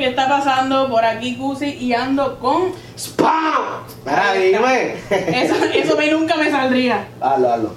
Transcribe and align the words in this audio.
¿qué 0.00 0.08
está 0.08 0.28
pasando? 0.28 0.88
Por 0.88 1.04
aquí, 1.04 1.36
Cusi, 1.36 1.66
y 1.66 1.92
ando 1.92 2.38
con. 2.40 2.72
¡Spam! 2.96 3.84
Mira, 4.04 4.32
dime. 4.32 4.94
Eso, 5.10 5.54
eso 5.74 5.96
mí 5.96 6.08
nunca 6.10 6.36
me 6.36 6.50
saldría. 6.50 7.06
Hazlo, 7.20 7.52
hazlo. 7.52 7.74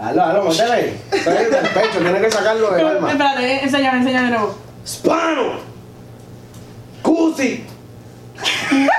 Hazlo, 0.00 0.22
hazlo, 0.22 0.44
métele. 0.44 0.96
Estoy 1.12 1.34
del 1.34 1.68
pecho, 1.68 1.98
tienes 2.00 2.22
que 2.22 2.30
sacarlo 2.30 2.72
del 2.72 2.86
alma. 2.86 3.12
Espérate, 3.12 3.64
enséñame, 3.64 3.98
enséñame 3.98 4.24
de 4.24 4.30
nuevo. 4.36 4.58
¡Spam! 4.84 5.60
¡Cusi! 7.02 7.64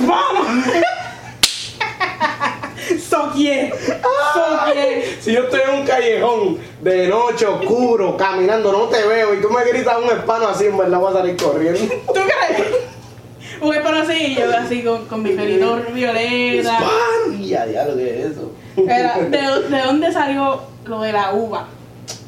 ¡Vamos! 0.00 0.46
Soquie. 3.30 3.72
Soquie. 4.34 5.16
Si 5.20 5.32
yo 5.32 5.44
estoy 5.44 5.60
en 5.68 5.80
un 5.80 5.86
callejón 5.86 6.58
de 6.80 7.08
noche 7.08 7.46
oscuro, 7.46 8.16
caminando, 8.16 8.72
no 8.72 8.84
te 8.84 9.06
veo 9.06 9.34
y 9.34 9.40
tú 9.40 9.48
me 9.50 9.64
gritas 9.64 9.96
un 9.98 10.16
hispano 10.16 10.48
así, 10.48 10.66
en 10.66 10.78
verdad 10.78 10.98
voy 10.98 11.10
a 11.10 11.18
salir 11.18 11.36
corriendo. 11.36 11.94
¿Tú 12.06 12.12
crees? 12.12 12.66
Porque 13.60 13.80
para 13.80 14.02
así, 14.02 14.34
yo 14.34 14.56
así 14.56 14.82
con, 14.82 15.06
con 15.06 15.22
mi 15.22 15.32
pelito 15.32 15.80
violeta. 15.92 16.78
¡Spam! 16.78 17.42
Y 17.42 17.54
a 17.54 17.66
diablo, 17.66 17.96
¿qué 17.96 18.20
es 18.20 18.26
eso? 18.32 18.52
Era, 18.76 19.18
¿de, 19.18 19.68
¿De 19.76 19.82
dónde 19.82 20.12
salió 20.12 20.60
lo 20.86 21.00
de 21.02 21.12
la 21.12 21.34
uva? 21.34 21.68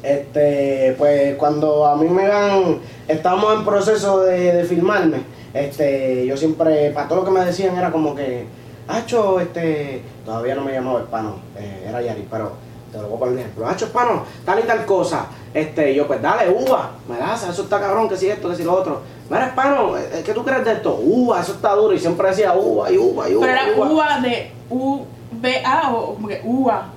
Este, 0.03 0.95
pues 0.97 1.35
cuando 1.35 1.85
a 1.85 1.95
mí 1.95 2.07
me 2.07 2.25
iban, 2.25 2.79
estábamos 3.07 3.55
en 3.55 3.65
proceso 3.65 4.21
de, 4.21 4.53
de 4.53 4.63
filmarme, 4.65 5.23
este, 5.53 6.25
yo 6.25 6.35
siempre, 6.37 6.91
para 6.91 7.07
todo 7.07 7.19
lo 7.19 7.25
que 7.25 7.31
me 7.31 7.45
decían 7.45 7.77
era 7.77 7.91
como 7.91 8.13
que, 8.15 8.45
Hacho, 8.87 9.39
este, 9.39 10.03
todavía 10.25 10.55
no 10.55 10.63
me 10.63 10.73
llamaba 10.73 11.01
Hispano, 11.01 11.35
eh, 11.57 11.85
era 11.87 12.01
Yari, 12.01 12.27
pero 12.29 12.51
te 12.91 12.97
lo 12.97 13.07
voy 13.07 13.15
a 13.15 13.19
poner 13.19 13.33
un 13.33 13.39
ejemplo, 13.39 13.67
Hacho 13.67 13.85
Hispano, 13.85 14.23
tal 14.45 14.59
y 14.59 14.63
tal 14.63 14.85
cosa, 14.85 15.27
este, 15.53 15.95
yo 15.95 16.05
pues 16.07 16.21
dale, 16.21 16.49
uva, 16.49 16.91
me 17.07 17.17
das, 17.17 17.47
eso 17.47 17.63
está 17.63 17.79
cabrón, 17.79 18.09
que 18.09 18.17
si 18.17 18.29
esto, 18.29 18.49
que 18.49 18.55
si 18.55 18.63
lo 18.63 18.73
otro, 18.73 19.01
mira 19.29 19.47
Hispano, 19.47 19.97
eh, 19.97 20.21
¿qué 20.25 20.33
tú 20.33 20.43
crees 20.43 20.65
de 20.65 20.73
esto? 20.73 20.99
Uva, 21.01 21.41
eso 21.41 21.53
está 21.53 21.73
duro, 21.73 21.93
y 21.93 21.99
siempre 21.99 22.29
decía 22.29 22.53
uva, 22.53 22.91
y 22.91 22.97
uva, 22.97 23.29
y 23.29 23.35
uva, 23.35 23.47
Pero 23.47 23.59
era 23.59 23.91
uva 23.91 24.19
de 24.19 24.51
U-B-A 24.69 25.93
o 25.93 26.15
como 26.15 26.27
que 26.27 26.41
uva. 26.43 26.89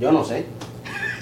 Yo 0.00 0.12
no 0.12 0.24
sé. 0.24 0.46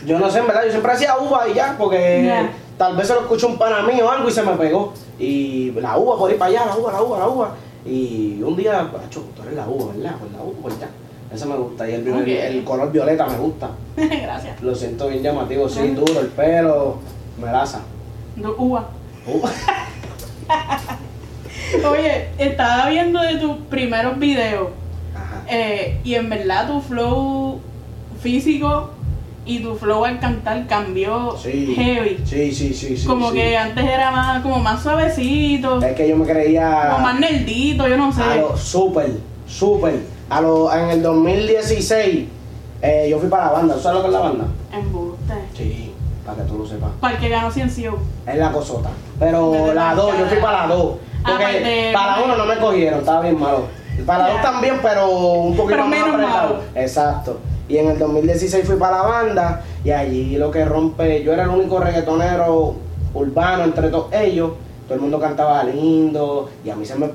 Yo 0.04 0.18
no 0.18 0.30
sé, 0.30 0.40
en 0.40 0.46
verdad. 0.46 0.64
Yo 0.64 0.70
siempre 0.70 0.92
hacía 0.92 1.16
uva 1.18 1.48
y 1.48 1.54
ya, 1.54 1.76
porque 1.78 2.48
tal 2.76 2.96
vez 2.96 3.06
se 3.06 3.14
lo 3.14 3.20
escuchó 3.20 3.46
un 3.46 3.56
pana 3.56 3.82
mío 3.82 4.06
o 4.06 4.10
algo 4.10 4.28
y 4.28 4.32
se 4.32 4.42
me 4.42 4.52
pegó. 4.52 4.92
Y 5.18 5.70
la 5.72 5.96
uva 5.96 6.18
por 6.18 6.30
ir 6.30 6.38
para 6.38 6.50
allá, 6.50 6.66
la 6.66 6.76
uva, 6.76 6.92
la 6.92 7.02
uva, 7.02 7.18
la 7.18 7.28
uva. 7.28 7.54
Y 7.86 8.40
un 8.42 8.56
día, 8.56 8.80
acho, 8.80 9.24
tú 9.36 9.42
eres 9.42 9.54
la 9.54 9.68
uva, 9.68 9.92
¿verdad? 9.94 10.14
Pues 10.18 10.32
la 10.32 10.42
uva, 10.42 10.54
pues 10.62 10.80
ya. 10.80 10.88
Ese 11.32 11.46
me 11.46 11.56
gusta. 11.56 11.88
Y 11.88 11.94
el, 11.94 12.08
Ok. 12.12 12.26
el 12.26 12.64
color 12.64 12.92
violeta 12.92 13.26
me 13.26 13.36
gusta. 13.38 13.70
Gracias. 13.96 14.62
Lo 14.62 14.74
siento 14.74 15.08
bien 15.08 15.22
llamativo, 15.22 15.68
sí, 15.68 15.88
duro, 15.88 16.20
el 16.20 16.28
pelo, 16.28 16.96
melaza. 17.40 17.80
No, 18.36 18.54
uva. 18.56 18.88
Uva. 19.26 19.50
Oye, 21.90 22.28
estaba 22.38 22.88
viendo 22.90 23.20
de 23.20 23.36
tus 23.36 23.56
primeros 23.68 24.18
videos 24.18 24.68
Ajá. 25.14 25.42
eh, 25.48 25.98
y 26.04 26.14
en 26.14 26.28
verdad 26.30 26.68
tu 26.68 26.80
flow 26.80 27.58
físico 28.20 28.90
y 29.46 29.58
tu 29.60 29.74
flow 29.76 30.04
al 30.04 30.18
cantar 30.20 30.66
cambió 30.66 31.36
Sí. 31.36 31.74
heavy. 31.76 32.18
Sí, 32.24 32.52
sí, 32.52 32.72
sí, 32.74 32.96
sí. 32.96 33.06
como 33.06 33.30
sí. 33.30 33.36
que 33.36 33.56
antes 33.58 33.84
era 33.84 34.10
más, 34.10 34.42
como 34.42 34.58
más 34.58 34.82
suavecito, 34.82 35.82
Es 35.82 35.94
que 35.94 36.08
yo 36.08 36.16
me 36.16 36.24
creía. 36.26 36.88
como 36.92 37.02
más 37.06 37.20
nerdito, 37.20 37.86
yo 37.88 37.96
no 37.96 38.12
sé. 38.12 38.22
A 38.22 38.36
lo 38.36 38.56
súper, 38.56 39.10
súper. 39.46 40.00
A 40.30 40.40
lo, 40.40 40.72
en 40.74 40.88
el 40.90 41.02
2016, 41.02 42.26
eh, 42.82 43.06
yo 43.10 43.18
fui 43.18 43.28
para 43.28 43.46
la 43.46 43.52
banda. 43.52 43.74
¿Tú 43.74 43.80
sabes 43.80 43.96
lo 43.98 44.02
que 44.02 44.08
es 44.08 44.12
la 44.14 44.20
banda? 44.20 44.44
Embuste. 44.72 45.34
Sí, 45.54 45.92
para 46.24 46.38
que 46.38 46.44
tú 46.44 46.58
lo 46.58 46.66
sepas. 46.66 46.90
Para 47.00 47.14
el 47.14 47.20
que 47.20 47.28
ganó 47.28 47.50
Ciencio. 47.50 47.98
Es 48.26 48.36
la 48.36 48.50
cosota. 48.50 48.90
Pero 49.18 49.72
la 49.74 49.88
pa'l 49.88 49.96
2, 49.96 50.18
yo 50.18 50.26
fui 50.26 50.38
para 50.38 50.66
la 50.66 50.74
2. 50.74 50.96
Ah, 51.22 51.28
Porque 51.30 51.44
parte- 51.44 51.90
para 51.92 52.16
la 52.18 52.24
1 52.24 52.36
no 52.36 52.46
me 52.46 52.56
cogieron, 52.56 52.98
estaba 53.00 53.20
bien 53.20 53.38
malo. 53.38 53.64
Para 54.06 54.18
la 54.24 54.28
Ya. 54.28 54.32
2 54.34 54.42
también, 54.42 54.78
pero 54.82 55.08
un 55.10 55.56
poquito 55.56 55.76
Pero 55.76 55.82
más 55.86 55.90
menos 55.90 56.08
apretado. 56.14 56.48
malo. 56.54 56.60
Exacto. 56.74 57.38
Y 57.68 57.78
en 57.78 57.88
el 57.88 57.98
2016 57.98 58.66
fui 58.66 58.76
para 58.76 58.98
la 58.98 59.02
banda 59.02 59.64
y 59.84 59.90
allí 59.90 60.36
lo 60.36 60.50
que 60.50 60.64
rompe, 60.64 61.22
yo 61.22 61.32
era 61.32 61.44
el 61.44 61.50
único 61.50 61.78
reggaetonero 61.80 62.74
urbano 63.14 63.64
entre 63.64 63.88
todos 63.88 64.12
ellos. 64.12 64.52
Todo 64.86 64.96
el 64.96 65.00
mundo 65.00 65.18
cantaba 65.18 65.64
lindo 65.64 66.50
y 66.64 66.70
a 66.70 66.76
mí 66.76 66.84
se 66.84 66.94
me... 66.96 67.08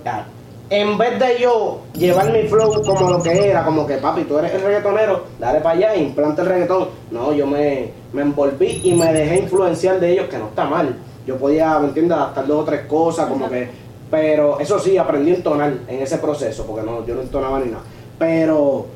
En 0.72 0.98
vez 1.00 1.20
de 1.20 1.40
yo 1.40 1.82
llevar 1.94 2.32
mi 2.32 2.44
flow 2.44 2.84
como 2.84 3.10
lo 3.10 3.24
que 3.24 3.50
era, 3.50 3.64
como 3.64 3.88
que 3.88 3.98
papi, 3.98 4.24
tú 4.24 4.38
eres 4.38 4.54
el 4.54 4.62
reggaetonero, 4.62 5.24
dale 5.40 5.62
para 5.62 5.76
allá, 5.76 5.96
implanta 5.96 6.44
el 6.44 6.48
reggaetón. 6.48 6.90
No, 7.10 7.34
yo 7.34 7.48
me, 7.48 7.92
me 8.14 8.22
envolví 8.22 8.81
y 8.84 8.94
me 8.94 9.12
dejé 9.12 9.40
influenciar 9.40 10.00
de 10.00 10.12
ellos, 10.12 10.28
que 10.30 10.38
no 10.38 10.48
está 10.48 10.66
mal. 10.66 10.96
Yo 11.26 11.38
podía, 11.38 11.80
¿me 11.80 11.88
entiendes?, 11.88 12.16
adaptar 12.16 12.46
dos 12.46 12.62
o 12.62 12.66
tres 12.66 12.81
cosas, 12.81 13.28
como 13.28 13.50
que... 13.50 13.68
Pero 14.12 14.60
eso 14.60 14.80
sí, 14.80 14.98
aprendí 14.98 15.31
a 15.31 15.36
entonar 15.36 15.74
en 15.88 16.02
ese 16.02 16.18
proceso, 16.18 16.66
porque 16.66 16.86
no, 16.86 17.06
yo 17.06 17.16
no 17.16 17.22
entonaba 17.22 17.60
ni 17.60 17.72
nada. 17.72 17.84
Pero 18.18 18.88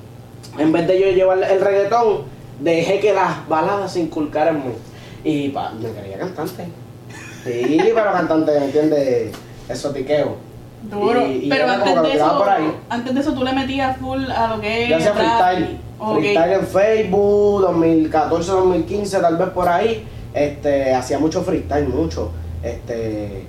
en 0.58 0.72
vez 0.72 0.88
de 0.88 1.00
yo 1.00 1.08
llevar 1.12 1.44
el 1.44 1.60
reggaetón, 1.62 2.24
dejé 2.60 3.00
que 3.00 3.14
las 3.14 3.48
baladas 3.48 3.92
se 3.94 4.00
inculcaran 4.02 4.58
mí. 4.58 4.74
Y 5.24 5.50
pa, 5.50 5.72
me 5.72 5.92
quería 5.92 6.18
cantante. 6.20 6.66
Sí, 7.44 7.80
pero 7.94 8.12
cantante, 8.14 8.58
¿me 8.60 8.66
entiendes? 8.66 9.32
Eso 9.70 9.92
tiqueo. 9.92 10.36
Duro. 10.84 11.26
Y- 11.28 11.46
y 11.46 11.50
Pero 11.50 11.70
antes 11.70 12.02
de 12.02 12.14
eso, 12.14 12.46
antes 12.90 13.14
de 13.16 13.20
eso 13.22 13.34
tú 13.34 13.44
le 13.44 13.54
metías 13.54 13.98
full 13.98 14.30
a 14.30 14.48
lo 14.56 14.62
que 14.62 14.84
es 14.84 14.90
Yo 14.90 14.98
hacía 14.98 15.14
freestyle. 15.14 15.80
Freestyle 16.20 16.54
en 16.54 16.68
Facebook, 16.68 17.62
2014, 17.62 18.52
2015, 18.52 19.20
tal 19.20 19.38
vez 19.38 19.50
por 19.50 19.68
ahí. 19.70 20.06
Este, 20.34 20.94
hacía 20.94 21.20
mucho 21.20 21.42
freestyle, 21.44 21.88
mucho. 21.88 22.32
Este, 22.62 23.46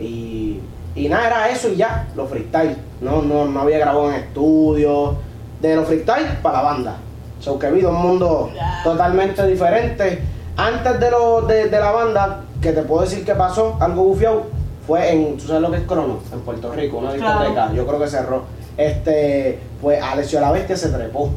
y, 0.00 0.60
y 0.94 1.08
nada, 1.08 1.26
era 1.26 1.48
eso 1.50 1.68
y 1.68 1.76
ya, 1.76 2.06
los 2.16 2.28
freestyle. 2.30 2.76
No, 3.02 3.20
no, 3.22 3.44
no 3.46 3.60
había 3.60 3.78
grabado 3.78 4.08
en 4.10 4.20
estudio. 4.20 5.16
De 5.60 5.74
los 5.76 5.86
freestyle 5.86 6.38
para 6.42 6.58
la 6.58 6.62
banda. 6.64 6.96
So 7.40 7.58
que 7.58 7.70
vi 7.70 7.84
un 7.84 7.94
mundo 7.94 8.50
Ya. 8.54 8.80
totalmente 8.84 9.46
diferente. 9.46 10.22
Antes 10.56 10.98
de, 11.00 11.10
lo, 11.10 11.42
de, 11.42 11.68
de 11.68 11.78
la 11.80 11.90
banda, 11.92 12.40
que 12.60 12.72
te 12.72 12.82
puedo 12.82 13.02
decir 13.02 13.24
que 13.24 13.34
pasó, 13.34 13.76
algo 13.80 14.02
bufiado, 14.04 14.46
fue 14.86 15.12
en, 15.12 15.36
¿tú 15.36 15.46
sabes 15.46 15.62
lo 15.62 15.70
que 15.70 15.76
es 15.78 15.82
Crono? 15.84 16.18
En 16.32 16.40
Puerto 16.40 16.72
Rico, 16.72 16.98
una 16.98 17.12
Claro. 17.12 17.38
discoteca. 17.40 17.72
Yo 17.74 17.86
creo 17.86 18.00
que 18.00 18.08
cerró. 18.08 18.42
Este, 18.76 19.58
pues 19.80 20.02
Alessio 20.02 20.40
la 20.40 20.50
Bestia 20.52 20.76
se 20.76 20.88
trepó 20.88 21.30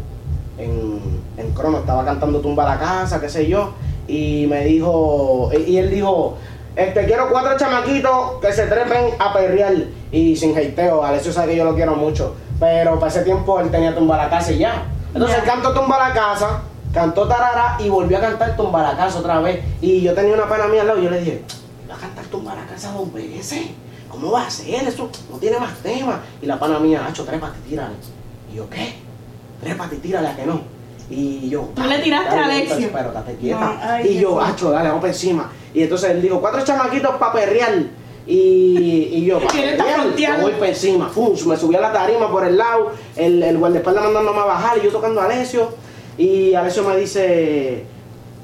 en, 0.57 0.99
en 1.37 1.51
Crono, 1.53 1.79
estaba 1.79 2.03
cantando 2.05 2.39
Tumba 2.39 2.65
la 2.65 2.79
Casa, 2.79 3.19
qué 3.19 3.29
sé 3.29 3.47
yo, 3.47 3.71
y 4.07 4.45
me 4.49 4.63
dijo, 4.65 5.49
y, 5.53 5.71
y 5.71 5.77
él 5.77 5.89
dijo, 5.89 6.35
este, 6.75 7.05
quiero 7.05 7.29
cuatro 7.29 7.57
chamaquitos 7.57 8.39
que 8.41 8.53
se 8.53 8.67
trepen 8.67 9.15
a 9.19 9.33
perrear, 9.33 9.73
y 10.11 10.35
sin 10.35 10.57
hateo, 10.57 11.03
Alessio 11.03 11.33
sabe 11.33 11.51
que 11.51 11.57
yo 11.57 11.63
lo 11.63 11.75
quiero 11.75 11.95
mucho, 11.95 12.35
pero 12.59 12.99
para 12.99 13.11
ese 13.11 13.21
tiempo 13.21 13.59
él 13.59 13.69
tenía 13.69 13.95
Tumba 13.95 14.17
la 14.17 14.29
Casa 14.29 14.51
y 14.51 14.59
ya. 14.59 14.85
Entonces 15.13 15.37
él 15.37 15.43
cantó 15.43 15.73
Tumba 15.73 16.07
la 16.07 16.13
Casa, 16.13 16.61
cantó 16.93 17.27
Tarara 17.27 17.77
y 17.79 17.89
volvió 17.89 18.17
a 18.17 18.21
cantar 18.21 18.55
Tumba 18.55 18.81
la 18.81 18.95
Casa 18.95 19.19
otra 19.19 19.39
vez, 19.39 19.63
y 19.81 20.01
yo 20.01 20.13
tenía 20.13 20.33
una 20.33 20.47
pana 20.47 20.67
mía 20.67 20.81
al 20.81 20.87
lado, 20.87 20.99
y 20.99 21.03
yo 21.03 21.09
le 21.09 21.19
dije, 21.19 21.43
va 21.89 21.95
a 21.95 21.99
cantar 21.99 22.25
Tumba 22.25 22.55
la 22.55 22.65
Casa 22.65 22.91
dos 22.91 23.11
veces. 23.13 23.71
¿Cómo 24.11 24.31
va 24.31 24.45
a 24.45 24.49
ser 24.49 24.87
eso? 24.87 25.09
No 25.31 25.37
tiene 25.37 25.57
más 25.57 25.73
temas. 25.77 26.17
Y 26.41 26.45
la 26.45 26.59
pana 26.59 26.79
mía, 26.79 27.05
hacho, 27.07 27.23
trépate, 27.23 27.57
tírale. 27.67 27.93
Y 28.51 28.57
yo, 28.57 28.69
¿qué? 28.69 28.95
Trépate, 29.61 29.95
tírale 29.95 30.27
a 30.27 30.35
que 30.35 30.45
no. 30.45 30.61
Y 31.11 31.49
yo, 31.49 31.69
Tú 31.75 31.83
le 31.83 31.99
tiraste 31.99 32.35
a 32.35 32.45
Alexio. 32.45 32.89
Pero 32.93 33.09
estate 33.09 33.35
quieta. 33.35 33.95
Ay, 33.95 34.07
y 34.07 34.19
yo, 34.19 34.39
hacho, 34.39 34.71
dale, 34.71 34.87
vamos 34.87 35.01
para 35.01 35.13
encima. 35.13 35.51
Y 35.73 35.83
entonces 35.83 36.11
él 36.11 36.21
dijo, 36.21 36.39
cuatro 36.39 36.63
chamaquitos 36.63 37.15
para 37.17 37.33
perrear. 37.33 37.73
Y, 38.25 39.09
y 39.11 39.25
yo, 39.25 39.39
él 39.41 39.77
perrear, 39.77 40.41
voy 40.41 40.53
para 40.53 40.69
encima. 40.69 41.09
Fum, 41.09 41.33
me 41.47 41.57
subí 41.57 41.75
a 41.75 41.81
la 41.81 41.91
tarima 41.91 42.31
por 42.31 42.45
el 42.45 42.57
lado, 42.57 42.91
el, 43.17 43.43
el 43.43 43.57
guardaespaldas 43.57 44.05
mandándome 44.05 44.39
a 44.39 44.45
bajar 44.45 44.77
y 44.77 44.85
yo 44.85 44.91
tocando 44.91 45.19
a 45.19 45.25
Alessio. 45.25 45.69
Y 46.17 46.53
Alessio 46.53 46.83
me 46.83 46.95
dice, 46.95 47.85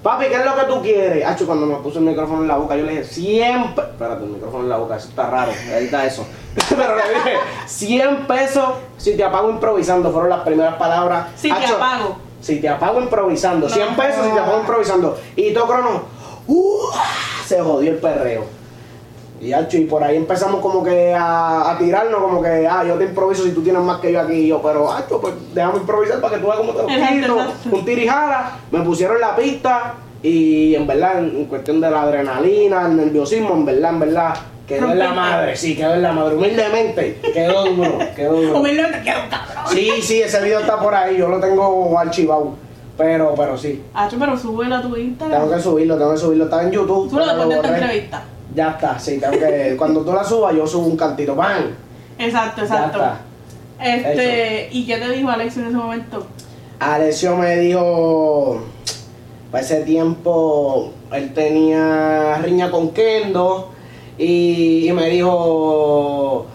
papi, 0.03 0.25
¿qué 0.25 0.35
es 0.35 0.45
lo 0.45 0.55
que 0.55 0.63
tú 0.65 0.81
quieres? 0.81 1.25
Hacho, 1.25 1.45
cuando 1.45 1.65
me 1.65 1.75
puso 1.75 1.99
el 1.99 2.05
micrófono 2.05 2.41
en 2.41 2.49
la 2.49 2.57
boca, 2.57 2.75
yo 2.75 2.83
le 2.83 2.91
dije, 2.91 3.03
siempre... 3.05 3.85
Espérate, 3.85 4.25
el 4.25 4.31
micrófono 4.31 4.63
en 4.63 4.69
la 4.69 4.77
boca, 4.77 4.97
eso 4.97 5.07
está 5.09 5.29
raro, 5.29 5.53
edita 5.73 6.05
eso. 6.05 6.27
Pero 6.69 6.95
le 6.95 7.03
dije, 7.13 7.37
100 7.65 8.27
pesos 8.27 8.69
si 8.97 9.15
te 9.15 9.23
apago 9.23 9.49
improvisando, 9.51 10.11
fueron 10.11 10.29
las 10.29 10.41
primeras 10.41 10.75
palabras. 10.75 11.27
Si 11.35 11.49
te 11.49 11.65
apago. 11.65 12.26
Si 12.47 12.61
te 12.61 12.69
apago 12.69 13.01
improvisando, 13.01 13.67
No. 13.67 13.73
100 13.73 13.95
pesos 13.97 14.25
si 14.25 14.31
te 14.31 14.39
apago 14.39 14.61
improvisando. 14.61 15.17
Y 15.35 15.53
todo 15.53 15.67
crono, 15.67 16.01
¡uh! 16.47 16.77
se 17.45 17.59
jodió 17.59 17.91
el 17.91 17.97
perreo. 17.97 18.45
Y, 19.41 19.53
y 19.53 19.79
por 19.85 20.01
ahí 20.01 20.15
empezamos 20.15 20.61
como 20.61 20.81
que 20.81 21.13
a, 21.13 21.71
a 21.71 21.77
tirarnos, 21.77 22.21
como 22.21 22.41
que, 22.41 22.65
ah, 22.65 22.85
yo 22.85 22.95
te 22.95 23.03
improviso 23.03 23.43
si 23.43 23.51
tú 23.51 23.61
tienes 23.61 23.81
más 23.81 23.99
que 23.99 24.13
yo 24.13 24.21
aquí. 24.21 24.33
Y 24.33 24.47
yo, 24.47 24.61
pero, 24.61 24.89
hacho, 24.89 25.19
pues 25.19 25.33
déjame 25.53 25.79
improvisar 25.79 26.21
para 26.21 26.35
que 26.35 26.39
tú 26.41 26.47
veas 26.47 26.59
cómo 26.59 26.71
te 26.71 26.83
lo 26.83 26.89
exacto. 26.89 27.75
Un 27.75 27.83
tirijala, 27.83 28.59
me 28.71 28.79
pusieron 28.79 29.19
la 29.19 29.35
pista 29.35 29.95
y 30.23 30.73
en 30.73 30.87
verdad, 30.87 31.19
en, 31.19 31.35
en 31.35 31.45
cuestión 31.47 31.81
de 31.81 31.91
la 31.91 32.03
adrenalina, 32.03 32.85
el 32.85 32.95
nerviosismo, 32.95 33.55
en 33.55 33.65
verdad, 33.65 33.91
en 33.91 33.99
verdad, 33.99 34.33
quedó 34.67 34.91
en 34.91 34.99
la 34.99 35.13
madre, 35.13 35.55
sí, 35.55 35.75
quedó 35.75 35.93
en 35.93 36.01
la 36.01 36.11
madre. 36.11 36.35
Humildemente, 36.35 37.19
quedó 37.33 37.65
duro, 37.65 37.99
quedó 38.15 38.33
duro. 38.33 38.59
Humildemente 38.59 38.97
un 38.99 39.29
cabrón. 39.29 39.63
Sí, 39.69 39.89
sí, 40.01 40.21
ese 40.21 40.41
video 40.41 40.59
está 40.59 40.79
por 40.79 40.93
ahí, 40.93 41.17
yo 41.17 41.29
lo 41.29 41.39
tengo 41.39 41.97
archivado. 41.97 42.55
Pero, 42.97 43.35
pero 43.35 43.57
sí. 43.57 43.83
Hacho, 43.93 44.17
pero 44.19 44.37
súbelo 44.37 44.75
a 44.75 44.81
tu 44.81 44.95
Instagram. 44.95 45.41
Tengo 45.41 45.55
que 45.55 45.61
subirlo, 45.61 45.97
tengo 45.97 46.11
que 46.13 46.17
subirlo. 46.17 46.43
Está 46.45 46.63
en 46.63 46.71
YouTube. 46.71 47.09
Súbelo 47.09 47.27
después 47.27 47.49
de 47.49 47.55
esta 47.55 47.77
entrevista. 47.77 48.23
Ya 48.55 48.69
está, 48.71 48.99
sí, 48.99 49.19
tengo 49.19 49.37
que. 49.37 49.75
Cuando 49.77 50.01
tú 50.01 50.11
la 50.11 50.23
subas, 50.23 50.55
yo 50.55 50.65
subo 50.65 50.87
un 50.87 50.97
cantito. 50.97 51.35
¡Pam! 51.35 51.63
Exacto, 52.17 52.61
Ya 52.61 52.67
exacto. 52.67 52.97
está. 52.97 53.17
Este, 53.79 54.69
¿y 54.71 54.87
qué 54.87 54.97
te 54.97 55.09
dijo 55.09 55.29
Alex 55.29 55.57
en 55.57 55.67
ese 55.67 55.77
momento? 55.77 56.25
Alessio 56.79 57.35
me 57.37 57.57
dijo, 57.57 58.61
para 59.51 59.63
ese 59.63 59.81
tiempo 59.81 60.91
él 61.11 61.33
tenía 61.33 62.39
riña 62.39 62.71
con 62.71 62.89
Kendo 62.91 63.71
y, 64.17 64.87
y 64.87 64.93
me 64.93 65.09
dijo, 65.09 66.45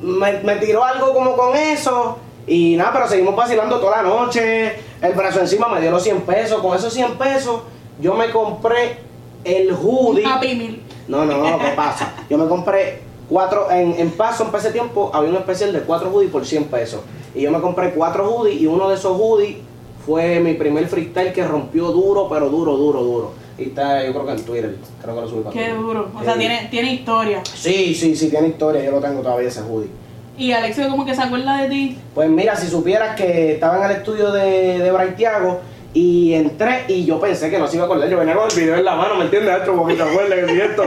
me, 0.00 0.40
me 0.40 0.56
tiró 0.56 0.84
algo 0.84 1.12
como 1.12 1.36
con 1.36 1.56
eso 1.56 2.18
y 2.46 2.76
nada, 2.76 2.92
pero 2.92 3.08
seguimos 3.08 3.34
vacilando 3.34 3.78
toda 3.80 4.02
la 4.02 4.08
noche, 4.08 4.74
el 5.00 5.12
brazo 5.14 5.40
encima 5.40 5.68
me 5.68 5.80
dio 5.80 5.90
los 5.90 6.02
100 6.02 6.22
pesos, 6.22 6.60
con 6.60 6.76
esos 6.76 6.92
100 6.92 7.16
pesos 7.16 7.60
yo 8.00 8.14
me 8.14 8.30
compré 8.30 8.98
el 9.44 9.72
hoodie. 9.72 10.24
Happy. 10.26 10.82
No, 11.06 11.24
no, 11.24 11.38
no, 11.38 11.58
¿qué 11.58 11.70
pasa? 11.76 12.12
Yo 12.28 12.38
me 12.38 12.48
compré 12.48 13.02
cuatro, 13.28 13.70
en, 13.70 13.94
en 13.98 14.10
Paso, 14.10 14.48
en 14.48 14.54
ese 14.54 14.70
tiempo, 14.70 15.10
había 15.12 15.30
un 15.30 15.36
especial 15.36 15.72
de 15.72 15.80
cuatro 15.80 16.10
hoodies 16.10 16.30
por 16.30 16.46
100 16.46 16.64
pesos. 16.64 17.00
Y 17.34 17.42
yo 17.42 17.50
me 17.50 17.60
compré 17.60 17.92
cuatro 17.92 18.28
hoodies 18.28 18.60
y 18.60 18.66
uno 18.66 18.88
de 18.88 18.96
esos 18.96 19.16
hoodies 19.18 19.58
fue 20.06 20.40
mi 20.40 20.54
primer 20.54 20.86
freestyle 20.86 21.32
que 21.32 21.46
rompió 21.46 21.88
duro, 21.88 22.28
pero 22.28 22.48
duro, 22.48 22.76
duro, 22.76 23.02
duro. 23.02 23.30
Y 23.58 23.64
está, 23.64 24.04
yo 24.04 24.12
creo 24.12 24.26
que 24.26 24.32
en 24.32 24.44
Twitter, 24.44 24.76
creo 25.02 25.14
que 25.14 25.20
lo 25.20 25.28
subí 25.28 25.42
para 25.44 25.54
Qué 25.54 25.72
duro. 25.72 26.10
O 26.18 26.24
sea, 26.24 26.34
Eh, 26.34 26.38
tiene, 26.38 26.68
tiene 26.70 26.92
historia. 26.94 27.40
Sí, 27.44 27.94
sí, 27.94 28.16
sí, 28.16 28.28
tiene 28.30 28.48
historia, 28.48 28.82
yo 28.84 28.90
lo 28.90 29.00
tengo 29.00 29.20
todavía 29.22 29.48
ese 29.48 29.60
hoodie. 29.62 29.88
Y 30.36 30.50
Alexio 30.50 30.88
como 30.88 31.06
que 31.06 31.14
se 31.14 31.22
acuerda 31.22 31.62
de 31.62 31.68
ti. 31.68 31.98
Pues 32.14 32.28
mira, 32.28 32.56
si 32.56 32.66
supieras 32.66 33.14
que 33.14 33.52
estaba 33.52 33.78
en 33.84 33.90
el 33.92 33.96
estudio 33.98 34.32
de, 34.32 34.80
de 34.80 34.90
Braithiago 34.90 35.60
y 35.92 36.34
entré 36.34 36.86
y 36.88 37.04
yo 37.04 37.20
pensé 37.20 37.48
que 37.50 37.58
no 37.60 37.68
se 37.68 37.76
iba 37.76 37.84
a 37.84 37.86
acordar. 37.86 38.08
Yo 38.08 38.18
venía 38.18 38.34
con 38.34 38.50
el 38.50 38.56
video 38.56 38.74
en 38.74 38.84
la 38.84 38.96
mano, 38.96 39.14
¿me 39.14 39.26
entiendes? 39.26 39.56
Esto, 39.58 39.76
porque 39.76 39.94
te 39.94 40.02
acuerdas 40.02 40.38
que 40.50 40.64
esto. 40.64 40.84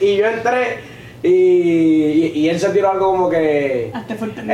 Y, 0.00 0.04
y 0.06 0.16
yo 0.16 0.26
entré 0.26 0.78
y, 1.22 1.28
y, 1.30 2.32
y 2.34 2.48
él 2.48 2.58
se 2.58 2.68
tiró 2.70 2.90
algo 2.90 3.12
como 3.12 3.28
que. 3.28 3.92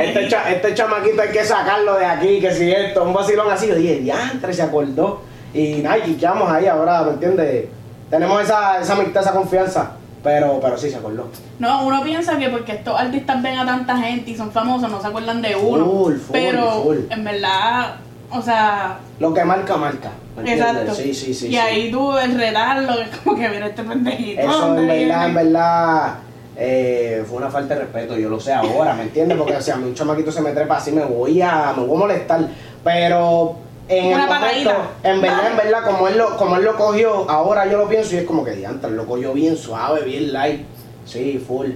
Este, 0.09 0.27
cha- 0.27 0.51
este 0.51 0.73
chamaquito 0.75 1.21
hay 1.21 1.29
que 1.29 1.43
sacarlo 1.43 1.95
de 1.97 2.05
aquí, 2.05 2.39
que 2.39 2.51
si 2.53 2.71
esto, 2.71 3.03
un 3.03 3.13
vacilón 3.13 3.51
así. 3.51 3.65
Yo 3.67 3.75
dije, 3.75 3.95
diantre, 3.99 4.53
se 4.53 4.61
acordó. 4.61 5.21
Y 5.53 5.81
nada, 5.81 5.97
y 5.99 6.17
ahí 6.23 6.65
ahora, 6.67 7.03
¿me 7.03 7.11
entiendes? 7.11 7.65
Tenemos 8.09 8.41
esa, 8.41 8.79
esa 8.79 8.93
amistad, 8.93 9.23
esa 9.23 9.33
confianza. 9.33 9.91
Pero, 10.23 10.59
pero 10.61 10.77
sí 10.77 10.89
se 10.89 10.95
acordó. 10.95 11.27
No, 11.59 11.85
uno 11.85 12.01
piensa 12.01 12.37
que 12.37 12.47
porque 12.47 12.71
estos 12.71 12.97
artistas 12.97 13.41
ven 13.43 13.57
a 13.59 13.65
tanta 13.65 13.97
gente 13.97 14.31
y 14.31 14.37
son 14.37 14.51
famosos, 14.51 14.89
no 14.89 15.01
se 15.01 15.07
acuerdan 15.07 15.41
de 15.41 15.53
uno. 15.55 15.85
Full, 15.85 16.15
full, 16.15 16.31
pero 16.31 16.83
full. 16.83 16.97
en 17.09 17.23
verdad, 17.25 17.95
o 18.31 18.41
sea, 18.41 18.99
Lo 19.19 19.33
que 19.33 19.43
marca, 19.43 19.75
marca. 19.75 20.11
exacto. 20.45 20.95
Sí, 20.95 21.13
sí, 21.13 21.33
sí. 21.33 21.47
y 21.47 21.49
sí. 21.51 21.57
ahí 21.57 21.91
tú 21.91 22.17
el 22.17 22.37
retarlo, 22.39 22.95
que 22.95 23.01
es 23.11 23.17
como 23.17 23.35
que 23.35 23.49
mira 23.49 23.67
este 23.67 23.83
pendejito. 23.83 24.41
Eso 24.41 24.59
¿dónde 24.59 24.81
en 24.83 24.87
verdad, 24.87 24.97
viene? 24.97 25.25
en 25.25 25.33
verdad, 25.33 26.13
eh, 26.55 27.25
fue 27.27 27.37
una 27.39 27.49
falta 27.49 27.73
de 27.75 27.81
respeto. 27.81 28.17
Yo 28.17 28.29
lo 28.29 28.39
sé 28.39 28.53
ahora, 28.53 28.93
¿me 28.93 29.03
entiendes? 29.03 29.37
Porque 29.37 29.61
si 29.61 29.71
a 29.71 29.75
mí 29.75 29.83
un 29.89 29.93
chamaquito 29.93 30.31
se 30.31 30.41
me 30.41 30.51
trepa 30.51 30.77
así, 30.77 30.93
me 30.93 31.03
voy 31.03 31.41
a, 31.41 31.73
me 31.75 31.85
voy 31.85 31.97
a 31.97 31.99
molestar. 31.99 32.47
Pero 32.81 33.57
en 33.89 34.05
Una 34.13 34.25
momento, 34.25 34.29
patadita. 34.45 34.77
en 35.03 35.21
verdad, 35.21 35.51
en 35.51 35.57
verdad, 35.57 35.85
como 35.85 36.07
él, 36.07 36.17
lo, 36.17 36.37
como 36.37 36.55
él 36.57 36.63
lo 36.63 36.75
cogió, 36.75 37.29
ahora 37.29 37.69
yo 37.69 37.77
lo 37.77 37.87
pienso 37.87 38.15
y 38.15 38.19
es 38.19 38.23
como 38.25 38.43
que 38.43 38.51
diantre, 38.51 38.91
lo 38.91 39.05
cogió 39.05 39.33
bien 39.33 39.57
suave, 39.57 40.01
bien 40.03 40.31
light. 40.31 40.61
Sí, 41.05 41.43
full. 41.45 41.71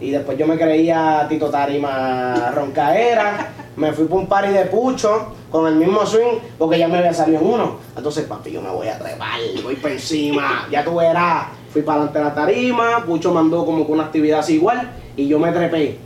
Y 0.00 0.10
después 0.10 0.36
yo 0.36 0.46
me 0.48 0.58
creía 0.58 1.26
Tito 1.28 1.48
Tarima 1.48 2.50
roncaera. 2.54 3.52
me 3.76 3.92
fui 3.92 4.06
por 4.06 4.18
un 4.18 4.26
party 4.26 4.50
de 4.50 4.66
pucho 4.66 5.28
con 5.50 5.66
el 5.66 5.76
mismo 5.76 6.04
swing 6.04 6.38
porque 6.58 6.78
ya 6.78 6.88
me 6.88 6.98
había 6.98 7.14
salido 7.14 7.40
en 7.40 7.46
uno. 7.46 7.76
Entonces, 7.96 8.24
papi, 8.24 8.50
yo 8.50 8.60
me 8.60 8.70
voy 8.70 8.88
a 8.88 8.98
trepar, 8.98 9.38
voy 9.62 9.76
para 9.76 9.94
encima. 9.94 10.66
Ya 10.70 10.84
tú 10.84 10.96
verás. 10.96 11.46
Fui 11.72 11.82
para 11.82 12.02
adelante 12.02 12.18
de 12.18 12.24
la 12.26 12.34
tarima, 12.34 13.04
Pucho 13.06 13.32
mandó 13.32 13.64
como 13.64 13.86
que 13.86 13.92
una 13.92 14.04
actividad 14.04 14.40
así 14.40 14.56
igual 14.56 14.90
y 15.16 15.26
yo 15.28 15.38
me 15.38 15.52
trepé. 15.52 15.98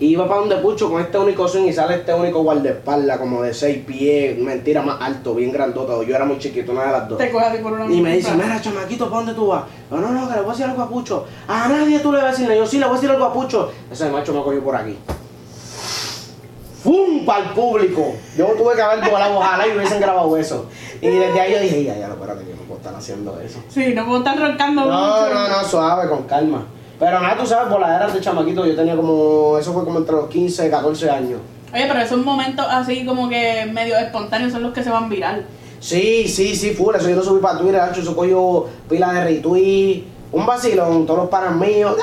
Y 0.00 0.06
iba 0.10 0.28
para 0.28 0.40
donde 0.40 0.56
Pucho 0.58 0.88
con 0.88 1.00
este 1.02 1.18
único 1.18 1.48
swing 1.48 1.64
y 1.64 1.72
sale 1.72 1.96
este 1.96 2.14
único 2.14 2.42
guardaespaldas 2.44 3.18
como 3.18 3.42
de 3.42 3.52
6 3.52 3.84
pies, 3.84 4.38
mentira, 4.38 4.80
más 4.80 5.00
alto, 5.00 5.34
bien 5.34 5.50
grandota. 5.50 5.94
Yo 6.04 6.14
era 6.14 6.24
muy 6.24 6.38
chiquito, 6.38 6.70
una 6.70 6.84
de 6.84 6.92
las 6.92 7.08
dos. 7.08 7.18
Te 7.18 7.30
coge 7.32 7.58
por 7.58 7.72
una 7.72 7.92
Y 7.92 8.00
me 8.00 8.16
dice, 8.16 8.32
mira, 8.34 8.60
chamaquito, 8.60 9.06
¿para 9.06 9.16
dónde 9.16 9.34
tú 9.34 9.48
vas? 9.48 9.64
No, 9.90 9.96
no, 9.98 10.12
no, 10.12 10.28
que 10.28 10.34
le 10.34 10.40
voy 10.42 10.50
a 10.50 10.52
decir 10.52 10.66
algo 10.66 10.82
a 10.82 10.88
Pucho. 10.88 11.26
A 11.48 11.66
nadie 11.66 11.98
tú 11.98 12.12
le 12.12 12.18
vas 12.18 12.28
a 12.28 12.30
decir, 12.40 12.56
yo 12.56 12.64
sí 12.66 12.78
le 12.78 12.84
voy 12.84 12.92
a 12.92 12.94
decir 12.96 13.10
algo 13.10 13.24
a 13.24 13.32
Pucho. 13.32 13.72
Ese 13.90 14.08
macho 14.08 14.32
me 14.32 14.42
cogió 14.42 14.62
por 14.62 14.76
aquí. 14.76 14.96
¡Fum! 16.82 17.26
Para 17.26 17.46
el 17.46 17.50
público. 17.50 18.14
Yo 18.36 18.46
tuve 18.56 18.76
que 18.76 18.82
haber 18.82 19.10
volado, 19.10 19.36
ojalá 19.38 19.66
y 19.66 19.76
hubiesen 19.76 20.00
grabado 20.00 20.36
eso. 20.36 20.66
Y 21.00 21.08
desde 21.08 21.40
ahí 21.40 21.52
yo 21.52 21.60
dije, 21.60 21.84
ya, 21.84 21.98
ya, 21.98 22.06
espérate, 22.08 22.44
que 22.44 22.54
no 22.54 22.62
puedo 22.62 22.78
estar 22.78 22.94
haciendo 22.94 23.38
eso. 23.40 23.58
Sí, 23.68 23.92
no 23.94 24.06
puedo 24.06 24.18
estar 24.18 24.38
roncando 24.38 24.84
No, 24.84 24.90
mucho. 24.90 25.34
no, 25.34 25.48
no, 25.48 25.64
suave, 25.68 26.08
con 26.08 26.22
calma. 26.22 26.66
Pero 26.98 27.20
nada, 27.20 27.36
tú 27.36 27.46
sabes, 27.46 27.70
voladeras 27.70 28.12
de 28.12 28.20
chamaquito, 28.20 28.66
yo 28.66 28.74
tenía 28.74 28.96
como, 28.96 29.56
eso 29.58 29.72
fue 29.72 29.84
como 29.84 29.98
entre 30.00 30.14
los 30.16 30.28
15 30.28 30.66
y 30.66 30.70
14 30.70 31.10
años. 31.10 31.40
Oye, 31.72 31.84
pero 31.86 32.00
esos 32.00 32.24
momentos 32.24 32.66
así 32.68 33.04
como 33.06 33.28
que 33.28 33.68
medio 33.72 33.96
espontáneos 33.98 34.52
son 34.52 34.62
los 34.62 34.72
que 34.72 34.82
se 34.82 34.90
van 34.90 35.08
viral. 35.08 35.46
Sí, 35.80 36.26
sí, 36.26 36.56
sí, 36.56 36.70
full, 36.70 36.94
eso 36.96 37.08
yo 37.08 37.16
lo 37.16 37.22
subí 37.22 37.40
para 37.40 37.58
Twitter, 37.58 37.80
hecho, 37.90 38.00
eso 38.00 38.16
cogió 38.16 38.66
pila 38.88 39.12
de 39.12 39.24
retweet, 39.24 40.02
un 40.32 40.44
vacilón, 40.44 41.06
todos 41.06 41.20
los 41.20 41.28
panas 41.28 41.54
míos, 41.54 41.94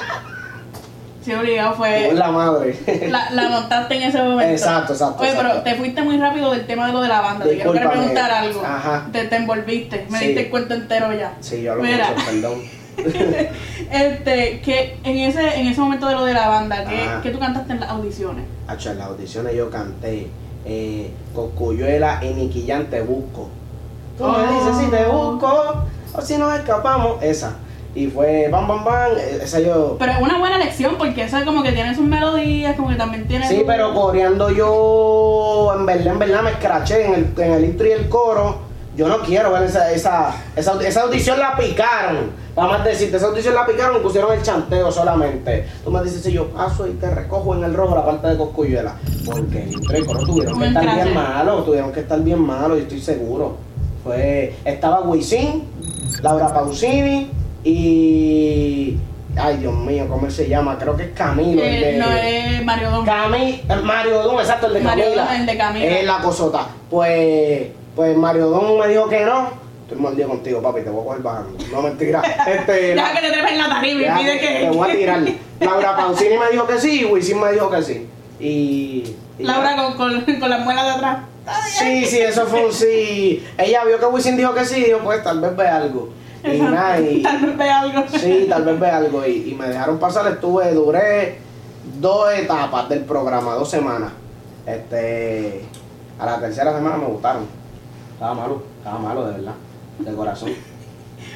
Sí, 1.23 1.33
obligado 1.33 1.69
por 1.71 1.87
fue. 1.87 2.13
la 2.13 2.31
madre. 2.31 2.79
La, 3.09 3.31
la 3.31 3.49
montaste 3.49 3.95
en 3.95 4.03
ese 4.03 4.19
momento. 4.21 4.51
Exacto, 4.53 4.93
exacto, 4.93 5.23
Oye, 5.23 5.33
pero 5.35 5.61
te 5.63 5.73
fuiste 5.73 6.03
muy 6.03 6.17
rápido 6.19 6.51
del 6.51 6.67
tema 6.67 6.85
de 6.85 6.93
lo 6.93 7.01
de 7.01 7.07
la 7.07 7.19
banda. 7.21 7.45
Te 7.45 7.55
quiero 7.55 7.71
preguntar 7.73 8.29
algo. 8.31 8.61
Ajá. 8.63 9.07
Te, 9.11 9.23
te 9.25 9.35
envolviste. 9.35 10.05
Me 10.11 10.19
Sí. 10.19 10.25
diste 10.27 10.41
el 10.43 10.49
cuento 10.51 10.75
entero 10.75 11.11
ya. 11.13 11.33
Sí, 11.39 11.63
yo 11.63 11.73
lo 11.73 11.81
Mira. 11.81 12.13
perdón. 12.27 12.61
este, 13.91 14.61
que 14.61 14.97
en 15.03 15.17
ese, 15.17 15.59
en 15.59 15.67
ese 15.67 15.79
momento 15.81 16.07
de 16.07 16.15
lo 16.15 16.25
de 16.25 16.33
la 16.33 16.47
banda, 16.47 16.85
¿qué, 16.85 17.09
qué 17.23 17.29
tú 17.31 17.39
cantaste 17.39 17.73
en 17.73 17.79
las 17.79 17.89
audiciones? 17.89 18.45
Hacho, 18.67 18.91
en 18.91 18.97
las 18.99 19.07
audiciones 19.07 19.55
yo 19.55 19.69
canté 19.69 20.27
eh, 20.65 21.11
Coscuyuela 21.33 22.19
y 22.23 22.33
Niquillán 22.33 22.87
te 22.89 23.01
busco. 23.01 23.49
Tú 24.17 24.23
me 24.25 24.39
dices 24.53 24.77
si 24.77 24.85
te 24.89 25.05
busco 25.07 25.83
o 26.13 26.21
si 26.21 26.37
nos 26.37 26.53
escapamos. 26.57 27.21
Esa. 27.21 27.53
Y 27.93 28.07
fue 28.07 28.49
bam, 28.49 28.67
bam, 28.67 28.83
bam. 28.83 29.11
eh, 29.17 29.39
Esa 29.43 29.59
yo. 29.59 29.95
Pero 29.99 30.11
es 30.13 30.21
una 30.21 30.37
buena 30.37 30.57
lección 30.57 30.95
porque 30.97 31.23
eso 31.23 31.37
como 31.45 31.63
que 31.63 31.71
tiene 31.71 31.93
sus 31.95 32.03
melodías, 32.05 32.75
como 32.75 32.89
que 32.89 32.95
también 32.95 33.27
tiene. 33.27 33.47
Sí, 33.47 33.59
su- 33.59 33.65
pero 33.65 33.93
coreando 33.93 34.49
yo, 34.51 35.73
en 35.77 35.85
verdad, 35.85 36.13
en 36.13 36.19
verdad 36.19 36.41
me 36.43 36.51
escraché 36.51 37.05
en 37.05 37.13
el, 37.13 37.33
en 37.37 37.53
el 37.53 37.65
intro 37.65 37.87
y 37.87 37.91
el 37.91 38.09
coro. 38.09 38.57
Yo 38.97 39.07
no 39.09 39.19
quiero 39.19 39.51
ver 39.51 39.63
esa, 39.63 39.91
esa, 39.91 40.33
esa, 40.55 40.81
esa 40.81 41.01
audición 41.01 41.37
la 41.39 41.55
picaron. 41.57 42.31
Vamos 42.55 42.79
a 42.79 42.83
decirte, 42.83 43.17
esa 43.17 43.27
audición 43.27 43.53
la 43.53 43.65
picaron 43.65 43.97
y 43.97 43.99
pusieron 43.99 44.31
el 44.33 44.41
chanteo 44.41 44.89
solamente. 44.91 45.67
Tú 45.83 45.91
me 45.91 46.01
dices 46.03 46.21
si 46.23 46.31
yo 46.31 46.47
paso 46.49 46.87
y 46.87 46.91
te 46.91 47.09
recojo 47.09 47.53
en 47.55 47.63
el 47.65 47.73
rojo 47.73 47.95
la 47.95 48.05
parte 48.05 48.27
de 48.27 48.37
Coscuyuela. 48.37 48.95
Porque 49.25 49.67
y 49.69 49.93
el 49.95 50.05
coro 50.05 50.19
tuvieron 50.25 50.57
que 50.59 50.67
estar 50.67 50.95
bien 50.95 51.13
malos, 51.13 51.65
tuvieron 51.65 51.91
que 51.91 51.99
estar 51.99 52.19
bien 52.21 52.39
malos, 52.39 52.77
yo 52.77 52.83
estoy 52.83 53.01
seguro. 53.01 53.57
Fue, 54.05 54.55
estaba 54.63 55.01
Wisin, 55.01 55.63
Laura 56.21 56.53
Pausini 56.53 57.29
y. 57.63 58.97
Ay, 59.37 59.57
Dios 59.57 59.73
mío, 59.73 60.05
¿cómo 60.09 60.27
él 60.27 60.31
se 60.31 60.47
llama? 60.47 60.77
Creo 60.77 60.95
que 60.95 61.03
es 61.03 61.11
Camilo. 61.11 61.61
el 61.61 61.83
Eh, 61.83 61.91
de- 61.91 61.97
no 61.97 62.05
es 62.09 62.63
Mario 62.63 62.89
Don. 62.89 63.05
Cami, 63.05 63.63
el 63.67 63.83
Mario 63.83 64.23
Don, 64.23 64.39
exacto, 64.39 64.67
el 64.67 64.75
de 64.75 64.79
Mario 64.79 65.03
Camila. 65.05 65.35
El 65.35 65.45
de 65.45 65.57
Camila. 65.57 65.85
Es 65.85 66.05
la 66.05 66.19
cosota. 66.19 66.67
Pues, 66.89 67.67
pues 67.97 68.15
Mario 68.15 68.47
Don 68.49 68.79
me 68.79 68.87
dijo 68.87 69.09
que 69.09 69.25
no. 69.25 69.64
Estoy 69.85 69.99
mordido 69.99 70.29
contigo, 70.29 70.61
papi, 70.61 70.81
te 70.81 70.89
voy 70.89 71.01
a 71.01 71.05
coger 71.05 71.21
bajando. 71.21 71.57
No, 71.71 71.81
mentira. 71.81 72.21
Este, 72.47 72.71
Deja 72.95 73.13
la- 73.13 73.19
que 73.19 73.27
te 73.27 73.31
trepes 73.33 73.51
en 73.51 73.57
la 73.59 73.69
tarima 73.69 74.01
y 74.01 74.23
pide 74.23 74.39
que. 74.39 74.47
Te 74.47 74.69
voy 74.71 74.89
a 74.89 74.93
tirar. 74.93 75.23
Laura 75.59 75.95
Pausini 75.95 76.37
me 76.37 76.49
dijo 76.51 76.65
que 76.67 76.79
sí 76.79 77.01
y 77.01 77.05
Wisin 77.05 77.39
me 77.39 77.51
dijo 77.51 77.69
que 77.69 77.81
sí. 77.83 78.07
Y. 78.39 79.15
y 79.39 79.43
Laura 79.43 79.75
con, 79.75 79.93
con, 79.95 80.39
con 80.39 80.49
las 80.49 80.59
muelas 80.61 80.85
de 80.85 80.91
atrás. 80.91 81.17
Sí, 81.67 82.05
sí, 82.05 82.19
eso 82.19 82.47
fue 82.47 82.65
un 82.65 82.73
sí. 82.73 83.45
Ella 83.57 83.83
vio 83.85 83.99
que 83.99 84.05
Wisin 84.07 84.35
dijo 84.35 84.53
que 84.55 84.65
sí 84.65 84.79
y 84.79 84.83
dijo, 84.85 84.99
pues 85.03 85.23
tal 85.23 85.39
vez 85.39 85.55
ve 85.55 85.67
algo. 85.67 86.09
Y 86.43 86.57
nada, 86.59 86.99
y- 86.99 87.21
Tal 87.23 87.39
vez 87.45 87.57
ve 87.57 87.69
algo. 87.69 88.03
Sí, 88.09 88.45
tal 88.49 88.63
vez 88.65 88.79
ve 88.79 88.87
algo. 88.89 89.25
Y, 89.27 89.51
y 89.51 89.53
me 89.55 89.67
dejaron 89.67 89.99
pasar, 89.99 90.27
estuve, 90.31 90.71
duré 90.73 91.37
dos 91.99 92.33
etapas 92.33 92.89
del 92.89 93.01
programa, 93.01 93.53
dos 93.53 93.69
semanas. 93.69 94.11
Este, 94.65 95.61
a 96.19 96.25
la 96.25 96.39
tercera 96.39 96.73
semana 96.75 96.97
me 96.97 97.05
gustaron. 97.05 97.45
Estaba 98.13 98.33
malo, 98.33 98.63
estaba 98.79 98.97
malo 98.99 99.25
de 99.27 99.31
verdad, 99.33 99.53
de 99.99 100.13
corazón. 100.13 100.51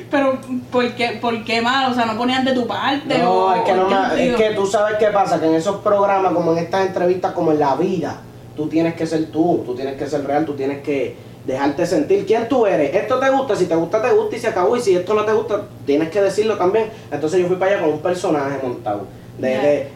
Pero, 0.09 0.39
¿por 0.71 0.87
qué, 0.93 1.17
¿por 1.21 1.43
qué 1.43 1.61
mal? 1.61 1.91
O 1.91 1.95
sea, 1.95 2.05
no 2.05 2.17
ponían 2.17 2.43
de 2.43 2.53
tu 2.53 2.65
parte. 2.65 3.17
No, 3.19 3.31
o, 3.47 3.53
es 3.53 3.61
que, 3.61 3.73
no 3.73 3.87
me- 3.87 4.29
es 4.29 4.35
que 4.35 4.49
tú 4.51 4.65
sabes 4.65 4.97
qué 4.97 5.07
pasa, 5.07 5.39
que 5.39 5.45
en 5.47 5.55
esos 5.55 5.77
programas, 5.77 6.33
como 6.33 6.51
en 6.53 6.59
estas 6.59 6.87
entrevistas, 6.87 7.33
como 7.33 7.51
en 7.51 7.59
la 7.59 7.75
vida, 7.75 8.21
tú 8.55 8.67
tienes 8.67 8.95
que 8.95 9.05
ser 9.05 9.27
tú, 9.31 9.61
tú 9.65 9.75
tienes 9.75 9.95
que 9.97 10.07
ser 10.07 10.25
real, 10.25 10.45
tú 10.45 10.53
tienes 10.53 10.81
que 10.81 11.15
dejarte 11.45 11.85
sentir 11.85 12.25
quién 12.25 12.47
tú 12.47 12.65
eres. 12.65 12.93
Esto 12.95 13.19
te 13.19 13.29
gusta, 13.29 13.55
si 13.55 13.65
te 13.65 13.75
gusta, 13.75 14.01
te 14.01 14.11
gusta 14.11 14.35
y 14.35 14.39
se 14.39 14.47
acabó. 14.47 14.75
Y 14.77 14.81
si 14.81 14.95
esto 14.95 15.13
no 15.13 15.25
te 15.25 15.33
gusta, 15.33 15.61
tienes 15.85 16.09
que 16.09 16.21
decirlo 16.21 16.57
también. 16.57 16.89
Entonces 17.11 17.39
yo 17.41 17.47
fui 17.47 17.57
para 17.57 17.73
allá 17.73 17.81
con 17.81 17.93
un 17.93 17.99
personaje 17.99 18.59
montado. 18.63 19.01
De, 19.37 19.47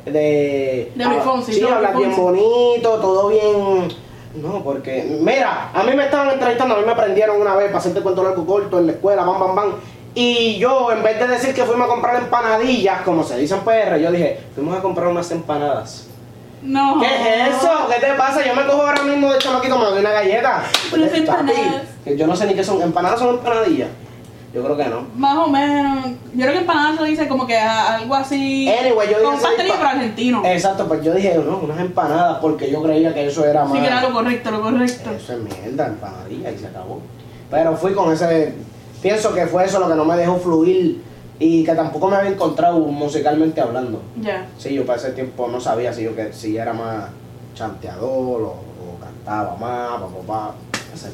de, 0.05 0.11
de, 0.11 0.91
De 0.95 1.03
ah, 1.03 1.19
Fonsi, 1.21 1.51
Sí, 1.53 1.63
hablar 1.63 1.97
bien 1.97 2.15
bonito, 2.15 2.89
todo 3.01 3.27
bien 3.27 3.89
No, 4.35 4.63
porque, 4.63 5.17
mira, 5.21 5.69
a 5.73 5.83
mí 5.83 5.95
me 5.95 6.05
estaban 6.05 6.31
entrevistando, 6.31 6.75
a 6.75 6.79
mí 6.79 6.85
me 6.85 6.95
prendieron 6.95 7.39
una 7.39 7.55
vez 7.55 7.67
para 7.67 7.77
hacerte 7.77 8.01
cuento 8.01 8.23
largo 8.23 8.45
corto 8.45 8.79
en 8.79 8.87
la 8.87 8.93
escuela, 8.93 9.23
bam, 9.23 9.39
bam, 9.39 9.55
bam. 9.55 9.73
Y 10.15 10.57
yo, 10.57 10.91
en 10.91 11.03
vez 11.03 11.19
de 11.19 11.27
decir 11.27 11.53
que 11.53 11.63
fuimos 11.63 11.87
a 11.87 11.91
comprar 11.91 12.15
empanadillas, 12.15 13.01
como 13.01 13.23
se 13.23 13.37
dice 13.37 13.55
en 13.55 13.61
PR, 13.61 13.97
yo 13.99 14.11
dije, 14.11 14.39
fuimos 14.55 14.77
a 14.77 14.81
comprar 14.81 15.07
unas 15.07 15.29
empanadas. 15.31 16.07
No. 16.61 16.99
¿Qué 16.99 17.07
es 17.07 17.55
eso? 17.55 17.69
¿Qué 17.89 18.05
te 18.05 18.13
pasa? 18.13 18.45
Yo 18.45 18.55
me 18.55 18.65
cojo 18.65 18.83
ahora 18.83 19.03
mismo 19.03 19.31
de 19.31 19.37
chamaquito, 19.39 19.77
me 19.77 19.85
doy 19.85 19.99
una 19.99 20.11
galleta. 20.11 20.63
Unas 20.93 21.13
empanadas. 21.13 21.83
que 22.03 22.17
yo 22.17 22.25
no 22.25 22.35
sé 22.35 22.45
ni 22.45 22.53
qué 22.53 22.63
son. 22.63 22.81
¿Empanadas 22.81 23.19
son 23.19 23.35
empanadillas? 23.35 23.89
Yo 24.53 24.63
creo 24.63 24.77
que 24.77 24.85
no. 24.85 25.07
Más 25.15 25.35
o 25.37 25.47
menos. 25.49 26.05
Yo 26.33 26.41
creo 26.41 26.51
que 26.53 26.59
empanada 26.59 26.95
se 26.97 27.03
dice 27.05 27.27
como 27.27 27.47
que 27.47 27.57
algo 27.57 28.13
así. 28.13 28.69
Anyway, 28.69 29.09
yo 29.09 29.23
Con 29.23 29.39
pastelillo 29.39 29.73
pa- 29.73 29.79
pero 29.79 29.89
argentino. 29.89 30.41
Exacto, 30.45 30.87
pues 30.87 31.03
yo 31.03 31.13
dije, 31.15 31.35
no, 31.43 31.57
unas 31.57 31.79
empanadas, 31.79 32.37
porque 32.39 32.69
yo 32.71 32.83
creía 32.83 33.13
que 33.13 33.25
eso 33.27 33.43
era 33.45 33.63
más. 33.63 33.73
Sí, 33.73 33.79
que 33.79 33.87
era 33.87 34.01
lo 34.01 34.13
correcto, 34.13 34.51
lo 34.51 34.61
correcto. 34.61 35.09
Eso 35.11 35.33
es 35.33 35.39
mierda, 35.39 35.87
empanadilla 35.87 36.51
y 36.51 36.57
se 36.59 36.67
acabó. 36.67 37.01
Pero 37.49 37.75
fui 37.75 37.93
con 37.93 38.13
ese. 38.13 38.53
Pienso 39.01 39.33
que 39.33 39.47
fue 39.47 39.65
eso 39.65 39.79
lo 39.79 39.87
que 39.89 39.95
no 39.95 40.05
me 40.05 40.15
dejó 40.15 40.37
fluir 40.37 41.01
y 41.39 41.63
que 41.63 41.73
tampoco 41.73 42.07
me 42.09 42.17
había 42.17 42.29
encontrado 42.29 42.77
musicalmente 42.77 43.59
hablando. 43.59 44.01
Ya. 44.21 44.45
Sí, 44.59 44.75
yo 44.75 44.85
para 44.85 44.99
ese 44.99 45.11
tiempo 45.13 45.47
no 45.47 45.59
sabía 45.59 45.91
si 45.91 46.03
yo 46.03 46.15
que 46.15 46.31
si 46.31 46.55
era 46.57 46.73
más 46.73 47.05
chanteador 47.55 48.41
o, 48.41 48.47
o 48.49 48.99
cantaba 49.01 49.55
más, 49.57 49.99
papá, 49.99 50.07
papá, 50.27 50.51
etc. 50.93 51.11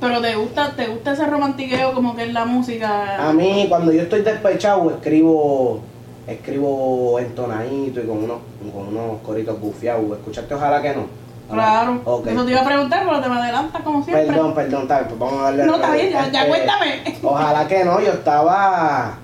Pero 0.00 0.20
te 0.20 0.34
gusta, 0.36 0.72
te 0.76 0.86
gusta 0.88 1.12
ese 1.12 1.26
romantiqueo 1.26 1.94
como 1.94 2.14
que 2.14 2.24
es 2.24 2.32
la 2.32 2.44
música. 2.44 3.28
A 3.28 3.32
mí, 3.32 3.66
cuando 3.68 3.92
yo 3.92 4.02
estoy 4.02 4.22
despechado, 4.22 4.90
escribo 4.90 5.80
escribo 6.26 7.18
entonadito 7.20 8.00
y 8.00 8.06
con 8.06 8.24
unos, 8.24 8.38
con 8.74 8.88
unos 8.88 9.20
coritos 9.22 9.60
bufiados. 9.60 10.04
¿Escuchaste? 10.18 10.54
Ojalá 10.54 10.82
que 10.82 10.94
no. 10.94 11.06
Claro. 11.50 12.00
Ok. 12.04 12.26
Eso 12.26 12.44
te 12.44 12.50
iba 12.50 12.60
a 12.60 12.64
preguntar, 12.64 13.04
pero 13.06 13.20
te 13.20 13.28
me 13.28 13.36
adelantas 13.36 13.82
como 13.82 14.02
siempre. 14.02 14.26
Perdón, 14.26 14.54
perdón, 14.54 14.82
está 14.82 14.98
bien, 14.98 15.08
pues 15.08 15.20
vamos 15.20 15.40
a 15.40 15.44
darle. 15.44 15.64
No, 15.64 15.74
está 15.76 15.92
bien, 15.92 16.10
ya, 16.10 16.30
ya 16.30 16.40
Este, 16.40 16.50
cuéntame. 16.50 17.18
Ojalá 17.22 17.68
que 17.68 17.84
no, 17.84 18.00
yo 18.00 18.12
estaba. 18.12 19.18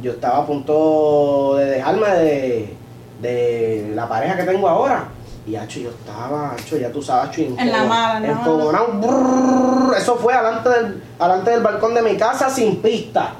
Yo 0.00 0.12
estaba 0.12 0.38
a 0.38 0.46
punto 0.46 1.56
de 1.58 1.66
dejarme 1.66 2.08
de, 2.08 2.74
de 3.20 3.92
la 3.94 4.08
pareja 4.08 4.36
que 4.38 4.44
tengo 4.44 4.66
ahora. 4.66 5.08
Y 5.50 5.56
hacho, 5.56 5.80
yo 5.80 5.90
estaba, 5.90 6.52
hacho, 6.52 6.76
ya 6.76 6.92
tú 6.92 7.02
sabes, 7.02 7.28
hacho, 7.30 7.40
En 7.40 7.72
la 7.72 7.82
mala, 7.82 8.18
en 8.18 8.22
la 8.28 8.34
mala. 8.34 8.82
brrr, 8.92 9.96
Eso 9.96 10.14
fue 10.14 10.32
alante 10.32 10.68
del, 10.68 11.02
alante 11.18 11.50
del 11.50 11.60
balcón 11.60 11.92
de 11.92 12.02
mi 12.02 12.16
casa 12.16 12.48
sin 12.48 12.76
pista. 12.76 13.32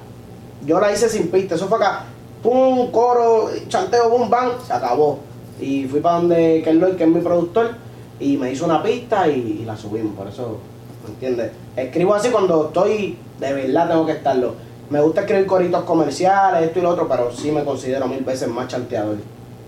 Yo 0.67 0.81
la 0.81 0.91
hice 0.93 1.09
sin 1.09 1.31
pista. 1.31 1.55
Eso 1.55 1.69
fue 1.69 1.79
acá. 1.79 2.03
Pum, 2.43 2.91
coro, 2.91 3.49
chanteo, 3.69 4.11
boom, 4.11 4.29
bang, 4.29 4.51
se 4.67 4.73
acabó. 4.73 5.21
Y 5.61 5.85
fui 5.85 6.01
para 6.01 6.17
donde 6.17 6.63
Kerloy, 6.65 6.97
que 6.97 7.05
es 7.05 7.11
mi 7.11 7.21
productor, 7.21 7.77
y 8.19 8.37
me 8.37 8.51
hizo 8.51 8.65
una 8.65 8.83
pista 8.83 9.29
y, 9.29 9.61
y 9.63 9.65
la 9.65 9.77
subimos. 9.77 10.17
Por 10.17 10.27
eso, 10.27 10.59
¿me 11.05 11.11
entiendes? 11.11 11.53
Escribo 11.77 12.15
así 12.15 12.31
cuando 12.31 12.67
estoy, 12.67 13.17
de 13.39 13.53
verdad 13.53 13.89
tengo 13.89 14.05
que 14.05 14.13
estarlo. 14.13 14.55
Me 14.91 15.01
gusta 15.01 15.21
escribir 15.21 15.47
coritos 15.47 15.85
comerciales, 15.85 16.65
esto 16.65 16.81
y 16.81 16.83
lo 16.83 16.89
otro, 16.91 17.07
pero 17.07 17.31
sí 17.31 17.53
me 17.53 17.63
considero 17.63 18.09
mil 18.09 18.25
veces 18.25 18.49
más 18.49 18.67
chanteador. 18.67 19.19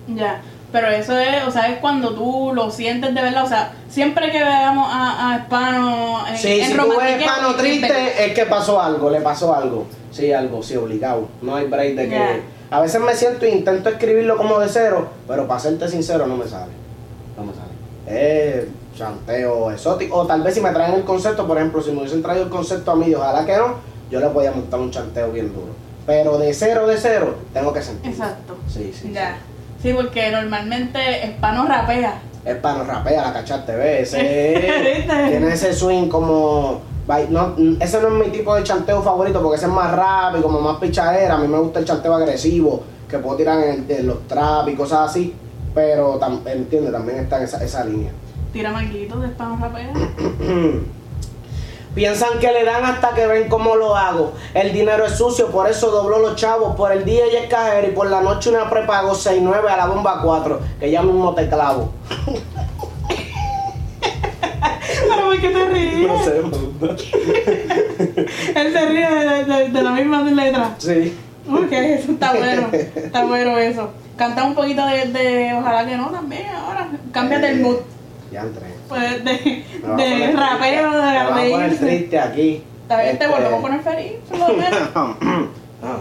Ya. 0.08 0.42
Pero 0.72 0.88
eso 0.88 1.18
es, 1.18 1.46
o 1.46 1.50
sea, 1.50 1.68
es 1.70 1.78
cuando 1.80 2.14
tú 2.14 2.52
lo 2.54 2.70
sientes 2.70 3.14
de 3.14 3.20
verdad. 3.20 3.44
O 3.44 3.48
sea, 3.48 3.72
siempre 3.90 4.30
que 4.32 4.38
veamos 4.42 4.88
a, 4.90 5.34
a 5.34 5.38
Hispano 5.38 6.26
en, 6.26 6.36
Sí, 6.38 6.60
en 6.60 6.66
si 6.70 6.72
tú 6.72 6.78
ves 6.88 6.88
romantiqueo, 6.96 7.26
pano 7.26 7.50
es 7.50 7.56
verdad. 7.56 7.58
triste, 7.62 8.24
es 8.26 8.34
que 8.34 8.46
pasó 8.46 8.80
algo, 8.80 9.10
le 9.10 9.20
pasó 9.20 9.54
algo. 9.54 9.86
Sí, 10.10 10.32
algo, 10.32 10.62
sí, 10.62 10.76
obligado. 10.76 11.28
No 11.42 11.54
hay 11.56 11.66
break 11.66 11.94
de 11.94 12.08
que. 12.08 12.42
A 12.70 12.80
veces 12.80 13.02
me 13.02 13.14
siento 13.14 13.44
e 13.44 13.50
intento 13.50 13.90
escribirlo 13.90 14.38
como 14.38 14.58
de 14.58 14.68
cero, 14.68 15.08
pero 15.28 15.46
para 15.46 15.60
serte 15.60 15.88
sincero, 15.88 16.26
no 16.26 16.36
me 16.38 16.46
sale. 16.48 16.72
No 17.36 17.44
me 17.44 17.52
sale. 17.52 17.72
Es 18.06 18.66
chanteo 18.96 19.70
exótico. 19.70 20.16
O 20.20 20.26
tal 20.26 20.42
vez 20.42 20.54
si 20.54 20.60
me 20.62 20.70
traen 20.70 20.94
el 20.94 21.04
concepto, 21.04 21.46
por 21.46 21.58
ejemplo, 21.58 21.82
si 21.82 21.90
me 21.92 21.98
hubiesen 21.98 22.22
traído 22.22 22.44
el 22.44 22.50
concepto 22.50 22.92
a 22.92 22.96
mí, 22.96 23.14
ojalá 23.14 23.44
que 23.44 23.56
no, 23.56 23.74
yo 24.10 24.20
le 24.20 24.28
podía 24.28 24.52
montar 24.52 24.80
un 24.80 24.90
chanteo 24.90 25.30
bien 25.32 25.52
duro. 25.52 25.68
Pero 26.06 26.38
de 26.38 26.52
cero, 26.54 26.86
de 26.86 26.96
cero, 26.96 27.34
tengo 27.52 27.72
que 27.74 27.82
sentir. 27.82 28.10
Exacto. 28.10 28.56
Sí, 28.68 28.90
sí. 28.98 29.12
Ya. 29.12 29.36
Sí, 29.36 29.51
porque 29.90 30.30
normalmente 30.30 30.98
Hispano 31.26 31.66
rapea. 31.66 32.20
Es 32.44 32.56
para 32.56 32.78
no 32.78 32.84
rapea, 32.84 33.22
la 33.22 33.32
cachaste, 33.32 33.74
¿ves? 33.74 34.10
Tiene 34.12 35.48
ese 35.52 35.72
swing 35.72 36.08
como. 36.08 36.80
No, 37.30 37.54
ese 37.80 38.00
no 38.00 38.08
es 38.08 38.26
mi 38.26 38.32
tipo 38.32 38.54
de 38.54 38.62
chanteo 38.62 39.02
favorito 39.02 39.42
porque 39.42 39.56
ese 39.56 39.66
es 39.66 39.72
más 39.72 39.90
rap 39.92 40.36
y 40.38 40.42
como 40.42 40.60
más 40.60 40.78
pichadera. 40.78 41.34
A 41.34 41.38
mí 41.38 41.48
me 41.48 41.58
gusta 41.58 41.80
el 41.80 41.84
chanteo 41.84 42.14
agresivo 42.14 42.82
que 43.08 43.18
puedo 43.18 43.36
tirar 43.36 43.58
en, 43.62 43.84
el- 43.84 43.90
en 43.90 44.06
los 44.06 44.26
trap 44.28 44.68
y 44.68 44.74
cosas 44.74 45.10
así. 45.10 45.34
Pero, 45.74 46.18
tam- 46.20 46.40
entiende, 46.46 46.90
también 46.90 47.18
está 47.18 47.38
en 47.38 47.44
esa, 47.44 47.62
esa 47.64 47.84
línea. 47.84 48.12
Tira 48.52 48.70
marquitos 48.72 49.20
de 49.22 49.28
Hispano 49.28 49.58
rapea. 49.60 49.90
Piensan 51.94 52.38
que 52.40 52.50
le 52.50 52.64
dan 52.64 52.84
hasta 52.86 53.10
que 53.14 53.26
ven 53.26 53.48
cómo 53.50 53.76
lo 53.76 53.94
hago. 53.96 54.32
El 54.54 54.72
dinero 54.72 55.04
es 55.04 55.16
sucio, 55.18 55.48
por 55.48 55.68
eso 55.68 55.90
dobló 55.90 56.18
los 56.20 56.36
chavos. 56.36 56.74
Por 56.74 56.90
el 56.92 57.04
día 57.04 57.26
ella 57.26 57.40
es 57.40 57.48
cajero 57.50 57.88
y 57.88 57.90
por 57.90 58.08
la 58.08 58.22
noche 58.22 58.48
una 58.50 58.70
prepago 58.70 59.12
6-9 59.12 59.68
a 59.68 59.76
la 59.76 59.86
bomba 59.86 60.20
4. 60.22 60.58
Que 60.80 60.90
ya 60.90 61.02
mismo 61.02 61.34
te 61.34 61.46
clavo. 61.48 61.90
Pero 65.08 65.24
¿por 65.26 65.40
qué 65.40 65.48
te 65.48 65.66
ríes? 65.68 66.08
No 66.08 66.24
sé. 66.24 66.38
Él 68.54 68.72
se 68.72 68.86
ríe 68.86 69.10
de, 69.10 69.44
de- 69.44 69.68
de 69.68 69.82
la 69.82 69.90
misma 69.90 70.22
letra. 70.22 70.74
Sí. 70.78 71.16
Ok, 71.50 71.72
eso 71.72 72.12
está 72.12 72.32
bueno. 72.34 72.68
Está 72.72 73.24
bueno 73.24 73.58
eso. 73.58 73.90
Canta 74.16 74.44
un 74.44 74.54
poquito 74.54 74.86
de, 74.86 75.06
de 75.06 75.54
Ojalá 75.58 75.84
que 75.86 75.96
no 75.96 76.08
también 76.10 76.46
ahora. 76.48 76.88
Cámbiate 77.12 77.48
el 77.50 77.60
mood. 77.60 77.76
Ya 78.30 78.42
entré. 78.42 78.66
Pues 78.92 79.24
de, 79.24 79.32
de 79.32 79.64
poner 79.80 80.36
rapeo, 80.36 80.90
triste. 80.90 81.02
Me 81.02 81.24
va 81.24 81.36
a 81.36 81.40
de 81.42 81.50
poner 81.50 81.78
triste 81.78 82.18
aquí. 82.18 82.62
Está 82.82 83.02
bien, 83.02 83.18
te 83.18 83.24
Este- 83.24 83.34
volvemos 83.36 83.58
a 83.58 83.62
poner 83.62 83.80
feliz, 83.80 84.12
por 84.28 84.38
lo 84.38 84.48
menos. 84.48 84.80
Ah. 85.84 85.98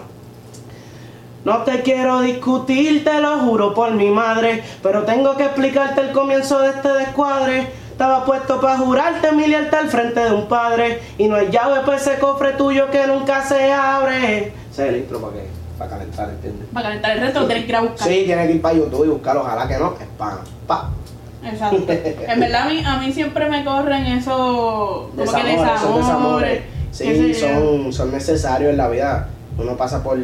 No 1.44 1.64
te 1.64 1.82
quiero 1.82 2.22
discutir, 2.22 3.04
te 3.04 3.20
lo 3.20 3.40
juro 3.40 3.74
por 3.74 3.90
mi 3.94 4.12
madre, 4.12 4.64
pero 4.84 5.04
tengo 5.06 5.36
que 5.38 5.46
explicarte 5.46 6.02
el 6.02 6.12
comienzo 6.12 6.60
de 6.60 6.70
este 6.70 6.88
descuadre. 6.90 7.68
Estaba 7.92 8.26
puesto 8.26 8.62
para 8.62 8.78
jurarte 8.78 9.32
mi 9.32 9.48
lealtad 9.48 9.80
al 9.80 9.90
frente 9.90 10.20
de 10.20 10.32
un 10.32 10.48
padre 10.48 11.02
y 11.18 11.28
no 11.28 11.36
hay 11.38 11.50
llave 11.50 11.80
para 11.84 11.98
ese 11.98 12.20
cofre 12.20 12.52
tuyo 12.54 12.92
que 12.92 13.08
nunca 13.08 13.44
se 13.44 13.74
abre. 13.74 14.54
Ese 14.72 14.84
es 14.84 14.90
el 14.90 14.98
intro 14.98 15.20
para 15.20 15.34
que 15.34 15.48
para 15.80 15.90
calentar, 15.90 16.30
¿entiendes? 16.30 16.68
Para 16.74 16.86
calentar 16.90 17.12
el 17.12 17.20
resto 17.22 17.40
lo 17.40 17.48
tienes 17.48 17.64
que 17.66 17.70
ir 17.72 17.76
a 17.76 17.82
buscar. 17.82 18.08
Sí, 18.08 18.24
tienes 18.26 18.48
que 18.48 18.54
ir 18.54 18.62
para 18.62 18.76
YouTube 18.76 19.06
y 19.06 19.10
buscarlo, 19.10 19.42
ojalá 19.42 19.68
que 19.68 19.78
no, 19.80 19.96
es 20.00 20.08
pana. 20.20 20.42
Pa. 20.68 20.90
Exacto. 21.44 21.84
En 22.28 22.40
verdad 22.40 22.68
a 22.68 22.70
mí, 22.70 22.84
a 22.86 22.98
mí 22.98 23.12
siempre 23.12 23.50
me 23.50 23.64
corren 23.66 24.06
esos 24.06 24.36
como 24.36 25.16
que 25.16 25.22
Desamores, 25.22 25.54
esos 25.54 25.98
desamores. 25.98 26.62
desamores. 26.92 27.34
Sí, 27.34 27.34
son, 27.34 27.94
son 27.94 28.12
necesarios 28.12 28.72
en 28.72 28.78
la 28.78 28.90
vida. 28.90 29.30
Uno 29.58 29.76
pasa 29.78 30.04
por, 30.04 30.18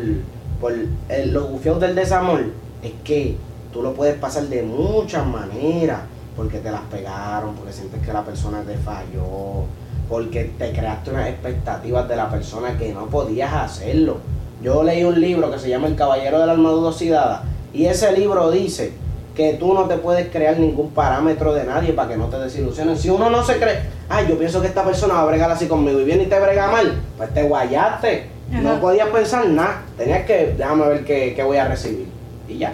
por 0.60 0.74
el, 1.10 1.34
los 1.34 1.50
bufios 1.50 1.80
del 1.80 1.96
desamor. 1.96 2.44
Es 2.84 2.92
que 3.04 3.38
tú 3.74 3.82
lo 3.82 3.94
puedes 3.94 4.16
pasar 4.18 4.44
de 4.44 4.64
muchas 4.64 5.26
maneras. 5.26 6.02
Porque 6.36 6.60
te 6.60 6.70
las 6.70 6.82
pegaron, 6.82 7.56
porque 7.56 7.74
sientes 7.74 8.00
que 8.06 8.14
la 8.14 8.24
persona 8.24 8.62
te 8.62 8.78
falló, 8.78 9.66
porque 10.08 10.52
te 10.60 10.72
creaste 10.72 11.10
unas 11.10 11.30
expectativas 11.30 12.08
de 12.08 12.16
la 12.16 12.30
persona 12.30 12.78
que 12.78 12.94
no 12.94 13.08
podías 13.08 13.52
hacerlo. 13.52 14.18
Yo 14.62 14.84
leí 14.84 15.04
un 15.04 15.20
libro 15.20 15.50
que 15.50 15.58
se 15.58 15.68
llama 15.68 15.88
El 15.88 15.96
Caballero 15.96 16.40
de 16.40 16.46
la 16.46 16.52
Armadura 16.52 16.90
Oxidada. 16.90 17.44
Y 17.74 17.86
ese 17.86 18.12
libro 18.12 18.52
dice 18.52 18.94
que 19.38 19.54
tú 19.54 19.72
no 19.72 19.84
te 19.84 19.98
puedes 19.98 20.30
crear 20.32 20.58
ningún 20.58 20.90
parámetro 20.90 21.54
de 21.54 21.64
nadie 21.64 21.94
para 21.94 22.10
que 22.10 22.18
no 22.18 22.26
te 22.26 22.40
desilusionen. 22.40 22.98
Si 22.98 23.08
uno 23.12 23.30
no 23.30 23.44
se 23.44 23.60
cree, 23.60 23.82
ay, 24.10 24.26
yo 24.28 24.36
pienso 24.36 24.60
que 24.60 24.68
esta 24.68 24.84
persona 24.84 25.14
va 25.14 25.22
a 25.22 25.26
bregar 25.26 25.52
así 25.52 25.68
conmigo 25.68 26.00
y 26.00 26.06
viene 26.06 26.24
y 26.24 26.26
te 26.26 26.40
brega 26.40 26.72
mal, 26.72 27.00
pues 27.18 27.32
te 27.36 27.44
guayaste. 27.44 28.32
No 28.50 28.80
podías 28.82 29.10
pensar 29.10 29.48
nada. 29.48 29.84
Tenías 29.96 30.26
que, 30.26 30.56
déjame 30.58 30.88
ver 30.88 31.06
qué, 31.06 31.34
qué 31.36 31.44
voy 31.44 31.58
a 31.58 31.68
recibir. 31.68 32.08
Y 32.48 32.58
ya. 32.58 32.74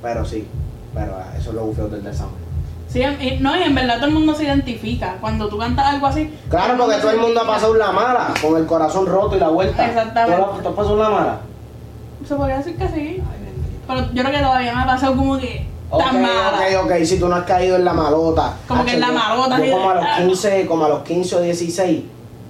Pero 0.00 0.24
sí, 0.24 0.46
pero 0.94 1.16
ah, 1.16 1.34
eso 1.36 1.50
es 1.50 1.56
lo 1.56 1.64
bufeo 1.64 1.88
del 1.88 2.04
desamor. 2.04 2.38
Sí, 2.86 3.02
no, 3.40 3.56
y 3.56 3.62
en 3.62 3.74
verdad 3.74 3.96
todo 3.96 4.06
el 4.06 4.14
mundo 4.14 4.32
se 4.32 4.44
identifica. 4.44 5.16
Cuando 5.20 5.48
tú 5.48 5.58
cantas 5.58 5.86
algo 5.86 6.06
así. 6.06 6.32
Claro, 6.48 6.76
porque 6.78 6.98
todo 6.98 7.10
el 7.10 7.18
mundo 7.18 7.40
ha 7.40 7.46
pasado 7.46 7.74
la 7.74 7.90
mala, 7.90 8.32
con 8.40 8.56
el 8.56 8.66
corazón 8.66 9.06
roto 9.06 9.36
y 9.36 9.40
la 9.40 9.48
vuelta. 9.48 9.86
Exactamente. 9.88 10.44
¿Tú, 10.62 10.68
has 10.68 10.74
pasado 10.74 10.96
la 10.96 11.10
mala? 11.10 11.40
Se 12.28 12.36
podría 12.36 12.58
decir 12.58 12.76
que 12.76 12.88
sí. 12.88 13.22
Pero 13.88 14.12
yo 14.12 14.22
creo 14.22 14.30
que 14.30 14.38
todavía 14.38 14.72
me 14.72 14.82
ha 14.82 14.86
pasado 14.86 15.16
como 15.16 15.36
que 15.36 15.69
tan 15.90 16.16
Ok, 16.16 16.22
mala. 16.22 16.58
ok, 16.80 16.84
ok, 16.84 17.04
si 17.04 17.18
tú 17.18 17.28
no 17.28 17.34
has 17.36 17.44
caído 17.44 17.76
en 17.76 17.84
la 17.84 17.92
malota. 17.92 18.56
Como 18.68 18.84
que 18.84 18.92
en 18.92 19.00
la 19.00 19.10
malota, 19.12 19.64
Yo 19.64 19.72
como 19.72 19.90
a 19.90 19.94
los 19.94 20.06
15, 20.18 20.66
como 20.66 20.84
a 20.84 20.88
los 20.88 21.02
15 21.02 21.36
o 21.36 21.40
16, 21.40 22.02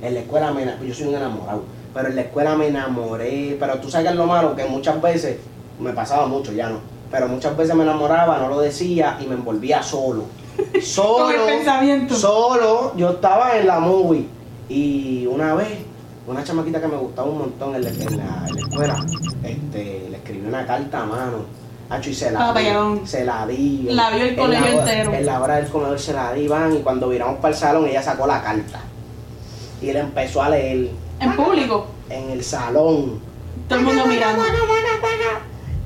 en 0.02 0.14
la 0.14 0.20
escuela 0.20 0.50
me 0.52 0.62
enamoré, 0.62 0.88
yo 0.88 0.94
soy 0.94 1.06
un 1.08 1.14
enamorado, 1.14 1.62
pero 1.94 2.08
en 2.08 2.16
la 2.16 2.22
escuela 2.22 2.54
me 2.56 2.68
enamoré, 2.68 3.56
pero 3.58 3.78
tú 3.78 3.90
sabes 3.90 4.06
que 4.06 4.12
es 4.12 4.18
lo 4.18 4.26
malo, 4.26 4.54
que 4.56 4.64
muchas 4.66 5.00
veces, 5.00 5.38
me 5.78 5.92
pasaba 5.92 6.26
mucho, 6.26 6.52
ya 6.52 6.68
no, 6.68 6.78
pero 7.10 7.28
muchas 7.28 7.56
veces 7.56 7.74
me 7.74 7.82
enamoraba, 7.84 8.38
no 8.38 8.48
lo 8.48 8.60
decía 8.60 9.18
y 9.20 9.26
me 9.26 9.34
envolvía 9.34 9.82
solo. 9.82 10.24
Solo, 10.82 11.24
Con 11.26 11.34
el 11.34 11.40
pensamiento. 11.56 12.14
solo, 12.14 12.92
yo 12.96 13.10
estaba 13.10 13.56
en 13.56 13.66
la 13.66 13.78
movie 13.80 14.26
y 14.68 15.26
una 15.26 15.54
vez, 15.54 15.78
una 16.26 16.44
chamaquita 16.44 16.80
que 16.80 16.88
me 16.88 16.96
gustaba 16.96 17.28
un 17.28 17.38
montón 17.38 17.74
en 17.76 17.84
la, 17.84 17.88
en 17.90 18.16
la- 18.18 18.46
en 18.48 18.54
la 18.56 18.60
escuela, 18.60 19.06
este, 19.42 20.08
le 20.10 20.16
escribí 20.18 20.46
una 20.46 20.66
carta 20.66 21.00
a 21.02 21.06
mano 21.06 21.38
Hacho, 21.90 22.10
y 22.10 22.14
se 22.14 22.30
la 22.30 22.52
di. 22.54 23.00
Se 23.06 23.24
la 23.24 23.46
di. 23.46 23.82
La 23.90 24.10
vio 24.10 24.22
el 24.22 24.28
En 24.30 24.36
colegio 24.36 24.66
la 24.66 24.72
hora- 24.82 24.92
entero. 24.92 25.12
En 25.14 25.26
la 25.26 25.40
hora 25.42 25.56
del 25.56 25.66
comedor 25.68 25.98
se 25.98 26.12
la 26.12 26.32
di, 26.32 26.46
van, 26.48 26.76
y 26.76 26.80
cuando 26.82 27.08
viramos 27.08 27.38
para 27.40 27.52
el 27.52 27.60
salón, 27.60 27.86
ella 27.86 28.02
sacó 28.02 28.26
la 28.26 28.40
carta. 28.42 28.80
Y 29.82 29.88
él 29.90 29.96
empezó 29.96 30.42
a 30.42 30.50
leer 30.50 30.90
En 31.18 31.36
público. 31.36 31.86
en 32.08 32.30
el 32.30 32.44
salón. 32.44 33.20
Todo 33.68 33.78
el 33.80 33.84
mundo 33.84 34.06
mirando. 34.06 34.42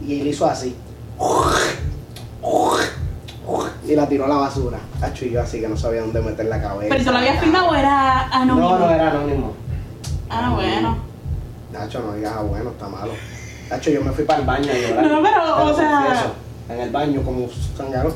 Y 0.07 0.21
él 0.21 0.27
hizo 0.27 0.47
así. 0.47 0.77
Y 3.87 3.95
la 3.95 4.09
tiró 4.09 4.25
a 4.25 4.29
la 4.29 4.37
basura. 4.37 4.79
Hacho, 5.03 5.27
y 5.27 5.31
yo 5.33 5.43
así 5.43 5.61
que 5.61 5.69
no 5.69 5.77
sabía 5.77 6.01
dónde 6.01 6.21
meter 6.23 6.47
la 6.47 6.61
cabeza. 6.61 6.87
Pero 6.91 7.05
tú 7.05 7.13
lo 7.13 7.19
habías 7.19 7.41
filmado 7.41 7.69
o 7.71 7.75
era 7.75 8.29
anónimo. 8.29 8.69
No, 8.71 8.79
no 8.79 8.91
era 8.91 9.11
anónimo. 9.11 9.53
Ah, 10.31 10.51
bueno. 10.55 10.97
Nacho, 11.73 12.01
no 12.01 12.13
digas, 12.15 12.33
ah, 12.39 12.43
bueno, 12.43 12.71
está 12.71 12.89
malo. 12.89 13.13
Nacho, 13.71 13.91
yo 13.91 14.03
me 14.03 14.13
fui 14.13 14.25
para 14.25 14.41
el 14.41 14.47
baño 14.47 14.71
a 14.71 14.75
llorar. 14.75 15.07
No, 15.07 15.23
pero, 15.23 15.65
o 15.65 15.75
sea-. 15.75 16.33
En 16.69 16.81
el 16.81 16.91
baño, 16.91 17.23
como 17.23 17.49
sangaro. 17.77 18.15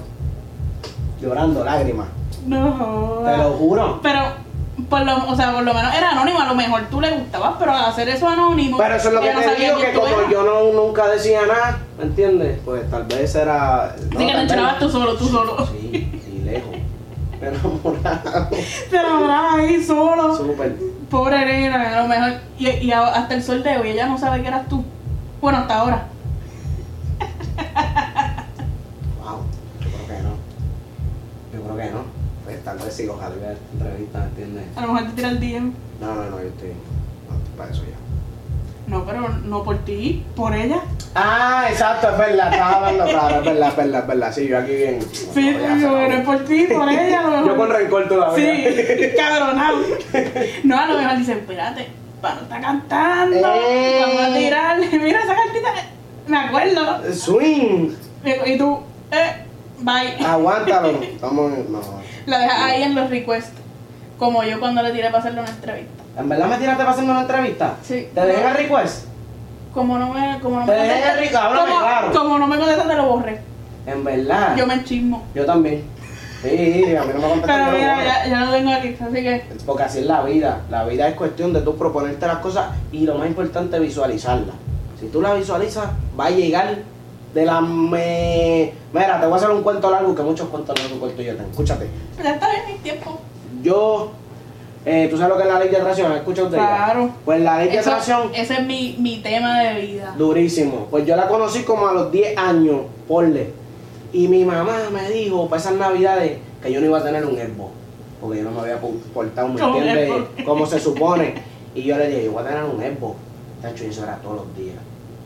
Llorando, 1.20 1.64
lágrimas. 1.64 2.08
No 2.46 3.22
Te 3.24 3.36
lo 3.36 3.52
juro. 3.52 4.00
Pero, 4.02 4.20
por 4.88 5.04
lo, 5.04 5.28
o 5.28 5.36
sea, 5.36 5.52
por 5.52 5.64
lo 5.64 5.74
menos 5.74 5.94
era 5.94 6.12
anónimo, 6.12 6.40
a 6.40 6.46
lo 6.46 6.54
mejor 6.54 6.82
tú 6.90 7.00
le 7.00 7.10
gustabas, 7.10 7.56
pero 7.58 7.72
al 7.72 7.86
hacer 7.86 8.08
eso 8.08 8.28
anónimo. 8.28 8.78
Pero 8.78 8.94
eso 8.94 9.08
es 9.08 9.14
lo 9.14 9.20
que 9.20 9.34
no 9.34 9.40
te 9.40 9.54
digo, 9.56 9.78
que 9.78 9.92
como 9.92 10.30
yo 10.30 10.42
no, 10.44 10.72
nunca 10.72 11.08
decía 11.08 11.40
nada, 11.46 11.78
¿me 11.98 12.04
entiendes? 12.04 12.60
Pues 12.64 12.88
tal 12.90 13.04
vez 13.04 13.34
era... 13.34 13.86
Así 13.86 14.06
no, 14.12 14.18
que 14.18 14.32
tal 14.32 14.46
te 14.46 14.54
echabas 14.54 14.78
tú 14.78 14.88
solo, 14.88 15.14
tú 15.16 15.26
solo. 15.26 15.66
Sí, 15.66 16.08
sí, 16.24 16.42
lejos. 16.44 16.76
Enamorado. 17.40 18.48
Te 18.90 18.96
enamorabas 18.96 19.54
ahí 19.54 19.82
solo. 19.82 20.36
Súper. 20.36 20.76
Pobre 21.10 21.44
nena, 21.44 21.98
a 21.98 22.02
lo 22.02 22.08
mejor. 22.08 22.32
Y, 22.58 22.68
y 22.68 22.92
hasta 22.92 23.34
el 23.34 23.42
sol 23.42 23.62
de 23.62 23.76
hoy 23.78 23.90
ella 23.90 24.06
no 24.06 24.18
sabe 24.18 24.42
que 24.42 24.48
eras 24.48 24.68
tú. 24.68 24.84
Bueno, 25.40 25.58
hasta 25.58 25.78
ahora. 25.80 26.08
Wow, 29.22 29.42
yo 29.80 29.88
creo 29.88 30.06
que 30.06 30.22
no. 30.22 30.30
Yo 31.52 31.62
creo 31.64 31.76
que 31.76 31.90
no. 31.94 32.00
Pues 32.44 32.64
tal 32.64 32.78
vez 32.78 32.94
sí, 32.94 33.06
ojalá 33.08 33.34
vea 33.36 33.52
esta 33.52 33.72
entrevista, 33.72 34.18
¿me 34.20 34.24
entiendes? 34.26 34.64
A 34.76 34.80
lo 34.82 34.92
mejor 34.92 35.08
te 35.10 35.14
tira 35.16 35.28
el 35.28 35.40
DM. 35.40 35.72
No, 36.00 36.14
no, 36.14 36.24
no, 36.30 36.40
yo 36.40 36.48
estoy, 36.48 36.68
no 37.28 37.36
estoy 37.36 37.54
para 37.56 37.70
eso 37.70 37.82
ya. 37.82 37.96
No, 38.86 39.04
pero 39.04 39.28
no 39.28 39.62
por 39.64 39.76
ti, 39.84 40.24
por 40.34 40.54
ella. 40.54 40.80
Ah, 41.14 41.66
exacto, 41.70 42.08
es 42.10 42.16
verdad, 42.18 42.50
estaba 42.52 42.76
hablando 42.88 43.04
claro, 43.04 43.36
es 43.40 43.44
verdad, 43.44 43.68
es 43.68 43.76
verdad, 43.76 44.00
es 44.00 44.06
verdad. 44.06 44.32
Sí, 44.32 44.48
yo 44.48 44.58
aquí 44.58 44.72
bien. 44.74 44.98
Sí, 45.12 45.50
no, 45.52 45.58
ya 45.60 45.74
se 45.74 45.80
yo, 45.82 45.88
acabó. 45.90 46.08
no 46.08 46.14
es 46.14 46.24
por 46.24 46.44
ti, 46.46 46.66
por 46.72 46.88
ella. 46.88 47.20
A 47.20 47.22
lo 47.30 47.36
Yo 47.36 47.42
mejor. 47.42 47.56
con 47.58 47.70
rencor 47.70 48.08
todavía. 48.08 48.54
Sí, 48.54 49.10
cabronado. 49.16 49.76
No, 50.64 50.78
a 50.78 50.86
lo 50.86 50.98
mejor 50.98 51.18
dice, 51.18 51.32
espérate, 51.32 51.88
Pano 52.20 52.40
está 52.42 52.60
cantando. 52.60 53.36
Eh. 53.36 54.00
Vamos 54.00 54.22
a 54.22 54.34
tirarle. 54.38 54.98
Mira 54.98 55.20
esa 55.22 55.34
cartita. 55.34 55.70
Me 56.26 56.36
acuerdo. 56.38 57.12
Swing, 57.14 57.90
Y, 58.24 58.50
y 58.52 58.58
tú, 58.58 58.80
eh, 59.10 59.44
bye. 59.80 60.24
aguántalo. 60.26 60.88
Estamos, 61.02 61.52
no. 61.68 61.80
La 62.26 62.38
dejas 62.40 62.62
ahí 62.62 62.82
en 62.82 62.94
los 62.94 63.08
requests. 63.08 63.52
Como 64.18 64.42
yo 64.42 64.58
cuando 64.58 64.82
le 64.82 64.90
tiré 64.90 65.06
para 65.06 65.18
hacerle 65.18 65.40
una 65.40 65.50
entrevista. 65.50 66.02
¿En 66.18 66.28
verdad 66.28 66.48
me 66.48 66.56
tiraste 66.58 66.82
para 66.82 66.90
hacerme 66.90 67.12
una 67.12 67.20
entrevista? 67.20 67.76
Sí. 67.82 68.08
¿Te 68.12 68.20
dejé 68.20 68.44
el 68.48 68.54
request? 68.54 69.04
Como 69.72 69.96
no 69.96 70.12
me, 70.12 70.40
como 70.40 70.58
no 70.60 70.66
Te 70.66 70.72
me 70.72 70.78
dejé 70.78 70.94
contestas- 71.02 71.20
rico, 71.20 71.38
háblame 71.38 71.68
como, 71.70 71.80
claro. 71.80 72.12
como 72.12 72.38
no 72.40 72.46
me 72.48 72.56
contestas, 72.56 72.88
te 72.88 72.94
lo 72.96 73.06
borré. 73.06 73.40
En 73.86 74.02
verdad. 74.04 74.56
Yo 74.56 74.66
me 74.66 74.82
chismo. 74.84 75.22
Yo 75.34 75.46
también. 75.46 75.84
Sí, 76.42 76.94
a 76.96 77.02
mí 77.04 77.10
no 77.14 77.20
me 77.20 77.28
contestan. 77.28 77.70
Pero 77.70 77.72
mira, 77.78 78.04
ya, 78.04 78.28
ya 78.28 78.44
lo 78.44 78.52
tengo 78.52 78.70
aquí, 78.72 78.96
así 79.00 79.14
que. 79.14 79.42
Porque 79.66 79.82
así 79.82 79.98
es 80.00 80.06
la 80.06 80.22
vida. 80.22 80.60
La 80.70 80.84
vida 80.84 81.08
es 81.08 81.14
cuestión 81.16 81.52
de 81.52 81.60
tú 81.62 81.76
proponerte 81.76 82.26
las 82.26 82.38
cosas 82.38 82.66
y 82.92 83.04
lo 83.06 83.16
más 83.16 83.26
importante, 83.28 83.78
visualizarlas. 83.80 84.54
Si 85.00 85.06
tú 85.08 85.20
la 85.20 85.34
visualizas, 85.34 85.86
va 86.18 86.26
a 86.26 86.30
llegar 86.30 86.76
de 87.34 87.44
la 87.44 87.60
me... 87.60 88.72
Mira, 88.92 89.20
te 89.20 89.26
voy 89.26 89.34
a 89.34 89.36
hacer 89.36 89.50
un 89.50 89.62
cuento 89.62 89.90
largo, 89.90 90.14
que 90.14 90.22
muchos 90.22 90.48
cuentos 90.48 90.78
largos 90.78 90.98
cuento 90.98 91.22
yo 91.22 91.36
tengo. 91.36 91.50
Escúchate. 91.50 91.88
Ya 92.22 92.30
está 92.34 92.48
bien 92.50 92.62
mi 92.72 92.78
tiempo. 92.78 93.18
Yo, 93.62 94.10
eh, 94.84 95.08
tú 95.10 95.16
sabes 95.16 95.30
lo 95.30 95.36
que 95.36 95.42
es 95.48 95.52
la 95.52 95.58
ley 95.60 95.68
de 95.68 95.76
atracción, 95.76 96.10
¿has 96.12 96.18
escuchado 96.18 96.50
de 96.50 96.56
ella? 96.56 96.66
Claro. 96.68 97.10
Pues 97.24 97.40
la 97.40 97.58
ley 97.58 97.68
de 97.68 97.76
Eso- 97.78 97.90
atracción, 97.90 98.30
ese 98.34 98.54
es 98.54 98.62
mi, 98.66 98.96
mi 98.98 99.18
tema 99.18 99.60
de 99.60 99.80
vida. 99.80 100.14
durísimo. 100.16 100.86
Pues 100.90 101.04
yo 101.06 101.16
la 101.16 101.26
conocí 101.28 101.62
como 101.64 101.86
a 101.88 101.92
los 101.92 102.10
10 102.12 102.36
años, 102.38 102.82
porle. 103.06 103.52
Y 104.12 104.28
mi 104.28 104.44
mamá 104.44 104.78
me 104.92 105.10
dijo 105.10 105.48
para 105.48 105.60
esas 105.60 105.74
navidades 105.74 106.38
que 106.62 106.72
yo 106.72 106.80
no 106.80 106.86
iba 106.86 106.98
a 106.98 107.04
tener 107.04 107.24
un 107.24 107.36
Xbox. 107.36 107.70
Porque 108.20 108.38
yo 108.38 108.44
no 108.44 108.50
me 108.50 108.60
había 108.60 108.80
portado, 109.14 109.48
¿me 109.48 109.60
entiendes? 109.60 110.10
Como 110.44 110.66
se 110.66 110.80
supone. 110.80 111.34
Y 111.74 111.82
yo 111.82 111.96
le 111.96 112.08
dije, 112.08 112.24
yo 112.24 112.32
voy 112.32 112.42
a 112.42 112.48
tener 112.48 112.64
un 112.64 112.80
Xbox. 112.80 113.16
Tacho, 113.62 113.84
y 113.84 113.88
eso 113.88 114.04
era 114.04 114.16
todos 114.16 114.36
los 114.36 114.56
días. 114.56 114.76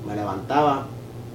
Me 0.06 0.14
levantaba. 0.14 0.86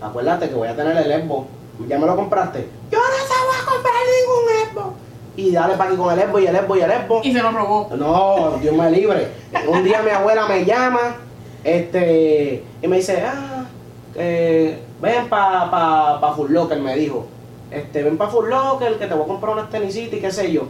Acuérdate 0.02 0.50
que 0.50 0.56
voy 0.56 0.68
a 0.68 0.76
tener 0.76 0.98
el 0.98 1.24
Xbox. 1.24 1.48
¿Ya 1.88 1.98
me 1.98 2.06
lo 2.06 2.16
compraste? 2.16 2.68
Yo 2.92 3.00
no 3.00 3.06
se 3.06 3.46
voy 3.46 3.56
a 3.62 3.72
comprar 3.72 3.94
ningún 4.18 4.74
Xbox. 4.74 4.96
Y 5.36 5.52
dale 5.52 5.76
para 5.76 5.90
aquí 5.90 5.98
con 5.98 6.20
el 6.20 6.28
Xbox 6.28 6.42
y 6.42 6.48
el 6.48 6.56
Xbox 6.56 6.80
y 6.80 6.82
el 6.82 6.92
Xbox. 6.92 7.26
Y 7.26 7.34
se 7.34 7.42
lo 7.42 7.52
robó. 7.52 7.90
No, 7.96 8.58
Dios 8.60 8.76
me 8.76 8.92
libre. 8.92 9.28
Un 9.68 9.84
día 9.84 10.02
mi 10.02 10.10
abuela 10.10 10.48
me 10.48 10.66
llama 10.66 11.16
este, 11.64 12.64
y 12.82 12.88
me 12.88 12.98
dice, 12.98 13.22
ah, 13.26 13.66
eh, 14.16 14.80
ven 15.02 15.28
para 15.28 15.70
pa, 15.70 16.22
pa 16.22 16.34
Full 16.34 16.52
Locker, 16.52 16.80
me 16.80 16.96
dijo. 16.96 17.26
Este, 17.72 18.04
ven 18.04 18.18
para 18.18 18.30
Full 18.32 18.50
Locker, 18.50 18.98
que 18.98 19.08
te 19.08 19.14
voy 19.14 19.24
a 19.24 19.28
comprar 19.28 19.54
unas 19.54 19.70
tenisitas 19.70 20.14
y 20.18 20.22
qué 20.22 20.32
sé 20.32 20.52
yo. 20.52 20.64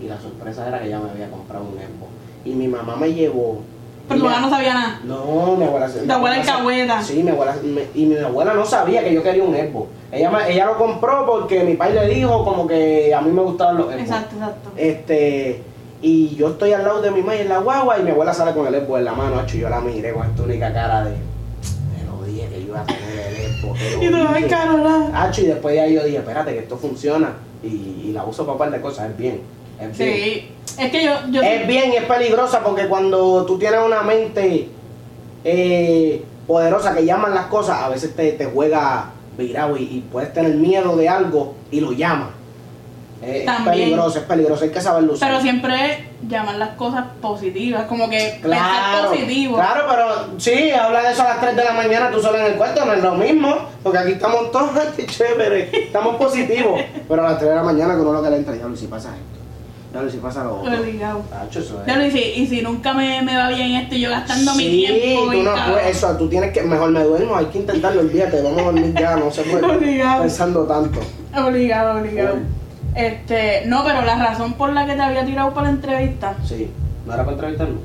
Y 0.00 0.06
la 0.06 0.20
sorpresa 0.20 0.66
era 0.68 0.78
que 0.80 0.86
ella 0.86 1.00
me 1.00 1.10
había 1.10 1.30
comprado 1.30 1.64
un 1.64 1.72
Xbox. 1.74 2.10
Y 2.44 2.50
mi 2.50 2.68
mamá 2.68 2.96
me 2.96 3.12
llevó. 3.12 3.60
Pero 4.08 4.20
tu 4.20 4.26
me- 4.26 4.32
mamá 4.32 4.46
no 4.46 4.50
sabía 4.56 4.74
nada. 4.74 5.00
no, 5.04 5.56
mi 5.56 5.64
abuela 5.64 5.88
Tu 5.88 6.12
abuela 6.12 6.38
es 6.38 6.46
cahueta. 6.46 7.02
Sí, 7.02 7.22
mi 7.24 7.30
abuela, 7.30 7.56
me- 7.64 7.86
y 7.94 8.06
mi 8.06 8.16
abuela 8.18 8.54
no 8.54 8.64
sabía 8.64 9.02
que 9.02 9.12
yo 9.12 9.22
quería 9.22 9.42
un 9.42 9.54
Xbox. 9.54 9.88
Ella, 10.12 10.30
me- 10.30 10.52
ella 10.52 10.66
lo 10.66 10.78
compró 10.78 11.26
porque 11.26 11.64
mi 11.64 11.74
padre 11.74 12.06
le 12.06 12.14
dijo 12.14 12.44
como 12.44 12.66
que 12.68 13.12
a 13.12 13.20
mí 13.20 13.32
me 13.32 13.42
gustaban 13.42 13.78
los 13.78 13.86
Xbox. 13.86 14.00
Exacto, 14.00 14.36
exacto. 14.36 14.70
Este, 14.76 15.62
y 16.02 16.36
yo 16.36 16.50
estoy 16.50 16.72
al 16.72 16.84
lado 16.84 17.00
de 17.02 17.10
mi 17.10 17.22
madre 17.22 17.40
en 17.42 17.48
la 17.48 17.58
guagua 17.58 17.98
y 17.98 18.04
mi 18.04 18.10
abuela 18.10 18.32
sale 18.32 18.52
con 18.52 18.66
el 18.72 18.80
Xbox 18.80 18.98
en 19.00 19.04
la 19.06 19.12
mano, 19.14 19.40
hacho, 19.40 19.56
y 19.56 19.60
yo 19.60 19.68
la 19.70 19.80
miré 19.80 20.12
con 20.12 20.24
esta 20.24 20.42
única 20.44 20.72
cara 20.72 21.04
de, 21.06 21.10
te 21.12 22.06
lo 22.06 22.24
dije 22.24 22.46
que 22.48 22.60
yo 22.60 22.66
iba 22.68 22.82
a 22.82 22.86
tener 22.86 23.34
el 23.40 23.45
Te 23.78 24.04
Y 24.04 24.08
dije". 24.08 24.46
Carola. 24.48 25.10
Hacho, 25.14 25.42
y 25.42 25.46
después 25.46 25.74
de 25.74 25.80
ahí 25.80 25.94
yo 25.94 26.04
dije, 26.04 26.18
espérate 26.18 26.52
que 26.52 26.60
esto 26.60 26.76
funciona 26.76 27.34
y, 27.62 28.08
y 28.08 28.12
la 28.12 28.24
uso 28.24 28.44
para 28.44 28.52
un 28.52 28.58
par 28.58 28.70
de 28.70 28.80
cosas, 28.80 29.10
es 29.10 29.16
bien, 29.16 29.40
es 29.80 29.96
bien. 29.98 30.14
Sí. 30.14 30.48
Es 30.78 30.90
que 30.90 31.04
yo. 31.04 31.12
yo 31.30 31.42
Es 31.42 31.66
bien 31.66 31.92
y 31.92 31.96
es 31.96 32.04
peligrosa 32.04 32.62
porque 32.62 32.86
cuando 32.86 33.44
tú 33.46 33.58
tienes 33.58 33.80
una 33.84 34.02
mente 34.02 34.68
eh, 35.44 36.22
poderosa 36.46 36.94
que 36.94 37.04
llaman 37.04 37.34
las 37.34 37.46
cosas, 37.46 37.82
a 37.82 37.88
veces 37.88 38.14
te, 38.14 38.32
te 38.32 38.46
juega 38.46 39.10
virado 39.38 39.76
y, 39.76 39.82
y 39.82 40.04
puedes 40.10 40.32
tener 40.32 40.54
miedo 40.54 40.96
de 40.96 41.08
algo 41.08 41.54
y 41.70 41.80
lo 41.80 41.92
llamas. 41.92 42.28
Eh, 43.22 43.46
es 43.48 43.62
peligroso, 43.64 44.18
es 44.18 44.24
peligroso, 44.24 44.64
hay 44.64 44.70
que 44.70 44.80
saberlo 44.80 45.14
usar. 45.14 45.28
Pero 45.30 45.40
siempre 45.40 46.04
llaman 46.28 46.58
las 46.58 46.70
cosas 46.70 47.04
positivas. 47.22 47.86
Como 47.86 48.10
que 48.10 48.38
Claro, 48.42 48.62
pensar 48.62 49.08
positivo. 49.10 49.56
claro, 49.56 49.84
pero 49.88 50.38
sí, 50.38 50.70
habla 50.70 51.02
de 51.02 51.12
eso 51.12 51.22
a 51.22 51.28
las 51.28 51.40
3 51.40 51.56
de 51.56 51.64
la 51.64 51.72
mañana, 51.72 52.10
tú 52.10 52.20
solo 52.20 52.38
en 52.38 52.46
el 52.46 52.52
cuarto, 52.54 52.84
no 52.84 52.92
es 52.92 53.02
lo 53.02 53.14
mismo, 53.14 53.56
porque 53.82 53.98
aquí 53.98 54.12
estamos 54.12 54.50
todos, 54.52 54.70
ay, 54.76 54.88
qué 54.96 55.06
chévere, 55.06 55.70
estamos 55.86 56.16
positivos, 56.16 56.80
pero 57.08 57.26
a 57.26 57.30
las 57.30 57.38
3 57.38 57.50
de 57.50 57.56
la 57.56 57.62
mañana 57.62 57.94
que 57.94 58.00
uno 58.02 58.12
lo 58.12 58.22
que 58.22 58.30
le 58.30 58.36
entra, 58.36 58.52
diablo, 58.52 58.76
si 58.76 58.86
pasa 58.86 59.08
esto, 59.08 59.40
diablo, 59.92 60.10
si 60.10 60.18
pasa 60.18 60.44
lo 60.44 60.60
otro. 60.60 60.72
Tacho, 61.30 61.60
eso 61.60 61.80
es. 61.80 61.86
Ya 61.86 61.96
lo 61.96 62.04
hice, 62.06 62.20
y 62.20 62.46
si 62.46 62.60
nunca 62.60 62.92
me, 62.92 63.22
me 63.22 63.34
va 63.36 63.48
bien 63.48 63.72
esto 63.76 63.94
y 63.94 64.00
yo 64.02 64.10
gastando 64.10 64.54
mi 64.54 64.62
Sí, 64.64 64.86
tiempo. 64.86 65.24
tú 65.24 65.32
y 65.32 65.42
no 65.42 65.52
puedes, 65.70 65.96
eso, 65.96 66.16
tú 66.18 66.28
tienes 66.28 66.52
que, 66.52 66.62
mejor 66.62 66.90
me 66.90 67.02
duermo, 67.02 67.34
hay 67.34 67.46
que 67.46 67.58
intentarlo, 67.58 68.02
olvídate, 68.02 68.42
vamos 68.42 68.60
a 68.60 68.64
dormir 68.64 68.94
ya, 68.98 69.16
no 69.16 69.30
se 69.30 69.42
puede 69.42 69.64
Obligado. 69.76 70.22
pensando 70.22 70.64
tanto. 70.64 71.00
Obligado, 71.34 71.98
obligado. 72.00 72.36
Este, 72.96 73.62
no, 73.66 73.84
pero 73.84 74.02
la 74.02 74.16
razón 74.16 74.54
por 74.54 74.72
la 74.72 74.86
que 74.86 74.94
te 74.94 75.02
había 75.02 75.24
tirado 75.24 75.52
para 75.52 75.66
la 75.68 75.74
entrevista, 75.74 76.34
Sí, 76.44 76.70
¿no 77.06 77.12
era 77.14 77.22
para 77.24 77.34
entrevistarme? 77.36 77.76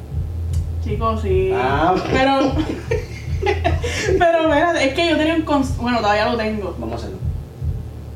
chicos, 0.84 1.22
sí. 1.22 1.52
Ah. 1.54 1.94
Pero, 2.12 2.54
pero 4.18 4.40
espérate, 4.44 4.88
es 4.88 4.94
que 4.94 5.10
yo 5.10 5.18
tenía 5.18 5.36
un 5.36 5.42
cons 5.44 5.78
bueno, 5.78 6.00
todavía 6.00 6.26
lo 6.30 6.38
tengo, 6.38 6.76
Vamos 6.80 6.94
a 6.94 6.98
hacerlo. 6.98 7.18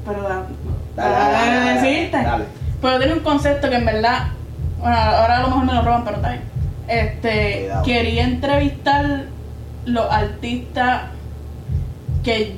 pero 0.05 0.21
da, 0.23 0.45
Dale, 0.95 1.11
dale, 1.13 1.31
dale, 1.33 1.33
dale, 1.33 1.59
dale, 1.65 1.81
decirte. 1.89 2.17
dale. 2.23 2.45
Pero 2.81 2.93
yo 2.93 2.99
tenía 2.99 3.15
un 3.15 3.21
concepto 3.23 3.69
que 3.69 3.75
en 3.75 3.85
verdad, 3.85 4.27
bueno, 4.79 4.95
ahora 4.97 5.37
a 5.37 5.41
lo 5.41 5.47
mejor 5.49 5.65
me 5.65 5.73
lo 5.73 5.81
roban, 5.81 6.03
pero 6.05 6.15
está 6.17 6.29
bien. 6.29 6.41
Este, 6.87 7.59
Cuidado. 7.63 7.83
quería 7.83 8.23
entrevistar 8.23 9.25
los 9.85 10.11
artistas 10.11 11.01
que 12.23 12.55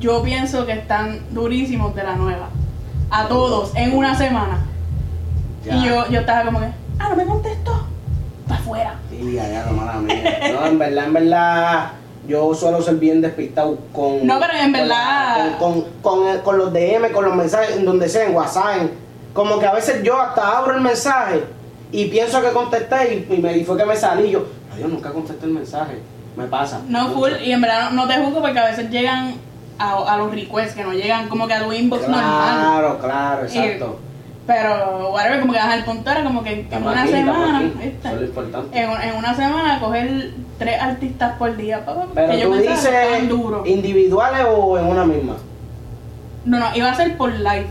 yo 0.00 0.22
pienso 0.22 0.66
que 0.66 0.72
están 0.72 1.20
durísimos 1.30 1.94
de 1.94 2.02
la 2.04 2.16
nueva. 2.16 2.48
A 3.10 3.26
todos, 3.28 3.72
en 3.76 3.96
una 3.96 4.14
semana. 4.16 4.58
Ya. 5.64 5.76
Y 5.76 5.84
yo, 5.86 6.08
yo 6.10 6.20
estaba 6.20 6.44
como 6.44 6.60
que, 6.60 6.66
ah, 6.98 7.08
no 7.10 7.16
me 7.16 7.24
contestó. 7.26 7.86
Para 8.48 8.60
afuera. 8.60 8.94
Sí, 9.10 9.32
ya, 9.34 9.48
ya, 9.48 9.66
lo 9.66 9.72
mala 9.72 9.94
mía. 9.94 10.38
No, 10.52 10.66
en 10.66 10.78
verdad, 10.78 11.04
en 11.06 11.12
verdad, 11.12 11.90
yo 12.28 12.54
suelo 12.54 12.80
ser 12.82 12.94
bien 12.96 13.20
despistado 13.20 13.76
con. 13.92 14.24
No, 14.26 14.38
pero 14.38 14.52
en 14.54 14.62
con 14.64 14.72
verdad- 14.72 15.50
la- 15.52 15.58
Con, 15.58 15.80
con, 15.82 15.84
con, 16.02 16.38
con 16.40 16.58
los 16.58 16.72
DM, 16.72 17.10
con 17.12 17.24
los 17.24 17.34
mensajes, 17.34 17.76
en 17.76 17.84
donde 17.84 18.08
sea, 18.08 18.26
en 18.26 18.34
WhatsApp. 18.34 18.76
en- 18.80 19.06
como 19.32 19.58
que 19.58 19.66
a 19.66 19.72
veces 19.74 20.02
yo 20.02 20.18
hasta 20.20 20.56
abro 20.58 20.74
el 20.76 20.80
mensaje 20.80 21.44
y 21.92 22.06
pienso 22.06 22.40
que 22.40 22.52
contesté 22.52 23.26
y, 23.30 23.34
y 23.34 23.38
me, 23.38 23.54
y 23.58 23.64
fue 23.64 23.76
que 23.76 23.84
me 23.84 23.94
salí. 23.96 24.30
Yo, 24.30 24.46
"Ay, 24.74 24.80
yo 24.80 24.88
nunca 24.88 25.10
contesté 25.12 25.44
el 25.44 25.52
mensaje. 25.52 26.00
Me 26.36 26.44
pasa. 26.46 26.80
No 26.88 27.08
full, 27.10 27.32
y 27.44 27.52
en 27.52 27.60
verdad 27.60 27.90
no, 27.90 28.06
no 28.06 28.08
te 28.08 28.16
juzgo 28.22 28.40
porque 28.40 28.58
a 28.58 28.64
veces 28.66 28.88
llegan 28.90 29.34
a, 29.78 30.14
a 30.14 30.16
los 30.18 30.30
requests, 30.32 30.74
que 30.74 30.82
no 30.84 30.92
llegan 30.92 31.28
como 31.28 31.46
que 31.46 31.54
a 31.54 31.64
tu 31.64 31.72
inbox 31.72 32.02
normal. 32.08 32.24
Claro, 32.24 32.98
claro, 32.98 33.42
exacto. 33.42 33.98
Pero, 34.46 35.10
whatever, 35.12 35.40
como 35.40 35.52
que 35.52 35.58
ajá, 35.58 35.74
el 35.74 35.84
punto 35.84 36.08
era 36.08 36.22
como 36.22 36.44
que 36.44 36.66
en 36.70 36.82
una 36.82 37.02
aquí, 37.02 37.10
semana. 37.10 37.62
En, 38.72 39.16
una 39.16 39.34
semana 39.34 39.80
coger 39.80 40.30
tres 40.58 40.80
artistas 40.80 41.36
por 41.36 41.56
día, 41.56 41.84
pa, 41.84 41.94
pa, 41.94 42.00
pa, 42.02 42.08
Pero 42.14 42.30
que 42.32 42.38
yo 42.40 42.46
tú 42.50 42.52
que 42.58 42.72
estaban 42.72 43.28
dices 43.28 43.66
individuales 43.72 44.46
o 44.48 44.78
en 44.78 44.86
una 44.86 45.04
misma. 45.04 45.34
No, 46.44 46.60
no, 46.60 46.66
iba 46.76 46.90
a 46.90 46.94
ser 46.94 47.16
por 47.16 47.32
live, 47.32 47.66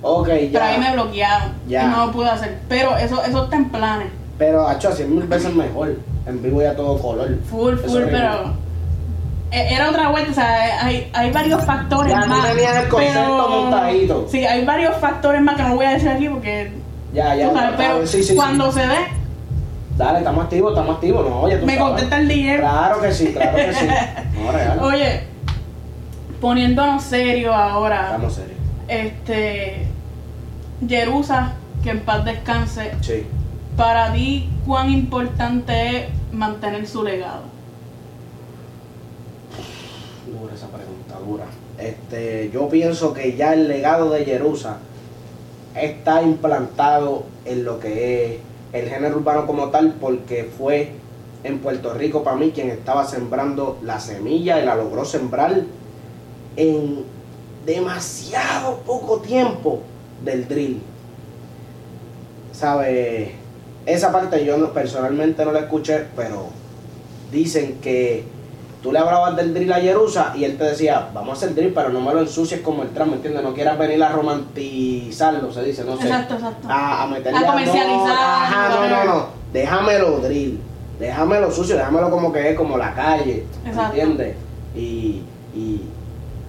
Ok, 0.00 0.28
ya. 0.28 0.48
pero 0.52 0.64
ahí 0.64 0.78
me 0.78 0.92
bloquearon 0.94 1.52
Ya. 1.68 1.84
y 1.84 1.86
no 1.88 2.06
lo 2.06 2.12
pude 2.12 2.30
hacer. 2.30 2.58
Pero 2.70 2.96
eso, 2.96 3.22
eso 3.22 3.44
está 3.44 3.56
en 3.56 3.68
planes, 3.68 4.08
Pero, 4.38 4.66
hacho, 4.66 4.88
así 4.88 5.02
es 5.02 5.08
mil 5.08 5.24
veces 5.24 5.54
mejor. 5.54 5.98
En 6.26 6.42
vivo 6.42 6.62
ya 6.62 6.74
todo 6.74 6.98
color. 6.98 7.36
full, 7.50 7.76
full, 7.76 8.04
pero 8.10 8.54
era 9.54 9.90
otra 9.90 10.08
vuelta, 10.10 10.30
o 10.30 10.34
sea, 10.34 10.84
hay, 10.86 11.10
hay 11.12 11.30
varios 11.30 11.64
factores 11.64 12.12
Ya, 12.12 12.26
más. 12.26 12.48
tenías 12.48 12.76
el 12.76 12.88
concepto 12.88 13.20
pero- 13.48 13.48
montadito. 13.62 14.26
Sí, 14.30 14.44
hay 14.44 14.64
varios 14.64 14.96
factores 14.96 15.40
más 15.42 15.56
que 15.56 15.62
no 15.62 15.76
voy 15.76 15.86
a 15.86 15.90
decir 15.90 16.08
aquí 16.08 16.28
porque 16.28 16.72
Ya, 17.12 17.34
ya. 17.34 17.52
sabes, 17.52 17.70
ya, 17.70 17.76
pero 17.76 18.06
sí, 18.06 18.18
sí, 18.18 18.24
sí. 18.30 18.34
cuando 18.36 18.70
se 18.72 18.80
dé, 18.86 18.96
Dale, 19.96 20.18
estamos 20.18 20.42
activos, 20.44 20.72
estamos 20.72 20.96
activos. 20.96 21.28
No, 21.30 21.40
oye, 21.42 21.56
tú 21.58 21.66
me 21.66 21.76
sabes. 21.76 21.88
contesta 21.90 22.16
el 22.18 22.26
DM. 22.28 22.58
Claro 22.58 23.00
que 23.00 23.12
sí, 23.12 23.32
claro 23.32 23.56
que 23.56 23.72
sí. 23.74 23.86
No, 24.44 24.50
real. 24.50 24.78
Oye, 24.82 25.20
poniéndonos 26.40 27.02
serio 27.04 27.54
ahora, 27.54 28.06
Estamos 28.06 28.34
serios. 28.34 28.58
este, 28.88 29.86
Jerusa, 30.88 31.52
que 31.84 31.90
en 31.90 32.00
paz 32.00 32.24
descanse, 32.24 32.90
Sí. 33.02 33.24
para 33.76 34.12
ti, 34.12 34.50
¿cuán 34.66 34.90
importante 34.90 35.96
es 35.98 36.04
mantener 36.32 36.86
su 36.88 37.04
legado? 37.04 37.42
Esa 40.54 40.68
pregunta, 40.68 41.18
dura. 41.26 41.44
Este, 41.78 42.50
yo 42.52 42.68
pienso 42.68 43.12
que 43.12 43.36
ya 43.36 43.54
el 43.54 43.68
legado 43.68 44.10
de 44.10 44.24
Jerusa 44.24 44.78
está 45.74 46.22
implantado 46.22 47.24
en 47.44 47.64
lo 47.64 47.78
que 47.80 48.34
es 48.34 48.40
el 48.72 48.88
género 48.88 49.16
urbano 49.16 49.46
como 49.46 49.68
tal, 49.70 49.94
porque 50.00 50.44
fue 50.56 50.90
en 51.42 51.58
Puerto 51.58 51.92
Rico 51.94 52.22
para 52.24 52.36
mí 52.36 52.52
quien 52.52 52.70
estaba 52.70 53.06
sembrando 53.06 53.78
la 53.82 54.00
semilla 54.00 54.60
y 54.60 54.64
la 54.64 54.74
logró 54.76 55.04
sembrar 55.04 55.62
en 56.56 57.04
demasiado 57.66 58.78
poco 58.86 59.18
tiempo 59.20 59.80
del 60.24 60.46
drill. 60.48 60.80
¿Sabe? 62.52 63.32
Esa 63.86 64.12
parte 64.12 64.44
yo 64.44 64.56
no- 64.56 64.72
personalmente 64.72 65.44
no 65.44 65.52
la 65.52 65.60
escuché, 65.60 66.04
pero 66.16 66.46
dicen 67.32 67.78
que 67.82 68.24
tú 68.84 68.92
le 68.92 68.98
hablabas 68.98 69.34
del 69.34 69.54
drill 69.54 69.72
a 69.72 69.80
Jerusa 69.80 70.34
y 70.36 70.44
él 70.44 70.58
te 70.58 70.64
decía, 70.64 71.08
vamos 71.14 71.30
a 71.30 71.32
hacer 71.32 71.54
drill, 71.54 71.72
pero 71.72 71.88
no 71.88 72.02
me 72.02 72.12
lo 72.12 72.20
ensucies 72.20 72.60
como 72.60 72.82
el 72.82 72.90
tramo, 72.90 73.14
¿entiendes? 73.14 73.42
No 73.42 73.54
quieras 73.54 73.78
venir 73.78 74.04
a 74.04 74.10
romantizarlo, 74.10 75.50
se 75.50 75.64
dice, 75.64 75.84
no 75.84 75.96
sé. 75.96 76.02
Exacto, 76.02 76.34
exacto. 76.34 76.68
A, 76.68 77.02
a 77.02 77.06
meterle 77.06 77.38
A 77.38 77.46
comercializar, 77.46 77.88
no, 77.88 78.12
Ajá, 78.12 78.68
no, 78.68 78.88
no, 78.88 79.04
no. 79.04 79.26
Déjamelo 79.54 80.18
drill. 80.18 80.60
Déjamelo 81.00 81.50
sucio, 81.50 81.76
déjamelo 81.78 82.10
como 82.10 82.30
que 82.30 82.50
es, 82.50 82.56
como 82.58 82.76
la 82.76 82.94
calle. 82.94 83.46
Exacto. 83.66 83.96
¿Entiendes? 83.96 84.36
Y, 84.76 85.22
y 85.56 85.80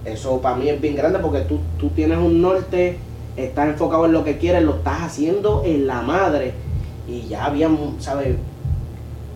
eso 0.04 0.38
para 0.42 0.56
mí 0.56 0.68
es 0.68 0.78
bien 0.78 0.94
grande 0.94 1.18
porque 1.20 1.40
tú, 1.40 1.58
tú 1.78 1.88
tienes 1.88 2.18
un 2.18 2.42
norte, 2.42 2.98
estás 3.38 3.68
enfocado 3.68 4.04
en 4.04 4.12
lo 4.12 4.24
que 4.24 4.36
quieres, 4.36 4.62
lo 4.62 4.74
estás 4.74 5.00
haciendo 5.00 5.62
en 5.64 5.86
la 5.86 6.02
madre. 6.02 6.52
Y 7.08 7.28
ya 7.28 7.46
había, 7.46 7.70
¿sabes? 7.98 8.36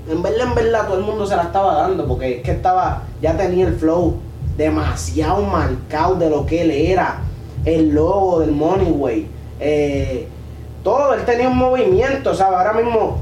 En 0.09 0.23
verdad, 0.23 0.49
en 0.49 0.55
verdad, 0.55 0.87
todo 0.87 0.99
el 0.99 1.05
mundo 1.05 1.27
se 1.27 1.37
la 1.37 1.43
estaba 1.43 1.75
dando 1.75 2.07
porque 2.07 2.39
es 2.39 2.43
que 2.43 2.53
estaba, 2.53 3.03
ya 3.21 3.37
tenía 3.37 3.67
el 3.67 3.75
flow 3.75 4.17
demasiado 4.57 5.43
marcado 5.43 6.17
de 6.17 6.31
lo 6.31 6.47
que 6.47 6.63
él 6.63 6.71
era, 6.71 7.21
el 7.65 7.91
logo 7.91 8.41
del 8.41 8.53
Moneyway, 8.53 9.27
eh, 9.61 10.27
todo, 10.83 11.15
él 11.15 11.25
tenía 11.25 11.49
un 11.49 11.59
movimiento, 11.59 12.35
¿sabes? 12.35 12.59
Ahora 12.59 12.73
mismo 12.73 13.19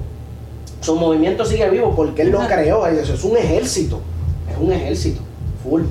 su 0.80 0.94
movimiento 0.96 1.44
sigue 1.44 1.68
vivo 1.70 1.92
porque 1.94 2.22
él 2.22 2.30
lo 2.30 2.46
creó, 2.46 2.86
eso 2.86 3.14
es 3.14 3.24
un 3.24 3.36
ejército, 3.36 4.00
es 4.50 4.56
un 4.58 4.72
ejército, 4.72 5.20
full, 5.62 5.82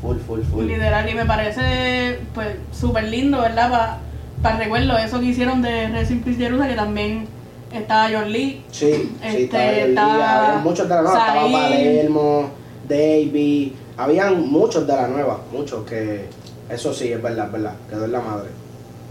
full, 0.00 0.16
full, 0.18 0.40
full. 0.42 0.64
Literal, 0.66 1.08
y 1.08 1.14
me 1.14 1.26
parece 1.26 2.20
pues 2.34 2.56
súper 2.72 3.04
lindo, 3.04 3.40
¿verdad? 3.40 3.98
Para 4.42 4.56
recuerdo 4.58 4.96
eso 4.96 5.20
que 5.20 5.26
hicieron 5.26 5.62
de 5.62 5.88
Peace 6.24 6.38
Jerusa, 6.38 6.68
que 6.68 6.74
también 6.74 7.26
estaba 7.72 8.08
John 8.12 8.32
Lee. 8.32 8.64
Sí, 8.70 8.92
sí, 8.92 9.18
Este, 9.22 9.44
estaba 9.44 9.70
el 9.70 9.88
estaba 9.90 10.48
había 10.48 10.60
muchos 10.62 10.88
de 10.88 10.94
la 10.94 11.02
nueva, 11.02 11.18
estaba 11.18 11.42
Said. 11.42 11.52
Palermo, 11.52 12.50
Davey, 12.88 13.76
habían 13.96 14.50
muchos 14.50 14.86
de 14.86 14.92
la 14.92 15.08
nueva, 15.08 15.40
muchos 15.52 15.84
que, 15.86 16.26
eso 16.68 16.92
sí, 16.92 17.12
es 17.12 17.22
verdad, 17.22 17.46
es 17.46 17.52
verdad, 17.52 17.74
quedó 17.88 18.04
en 18.04 18.12
la 18.12 18.20
madre. 18.20 18.48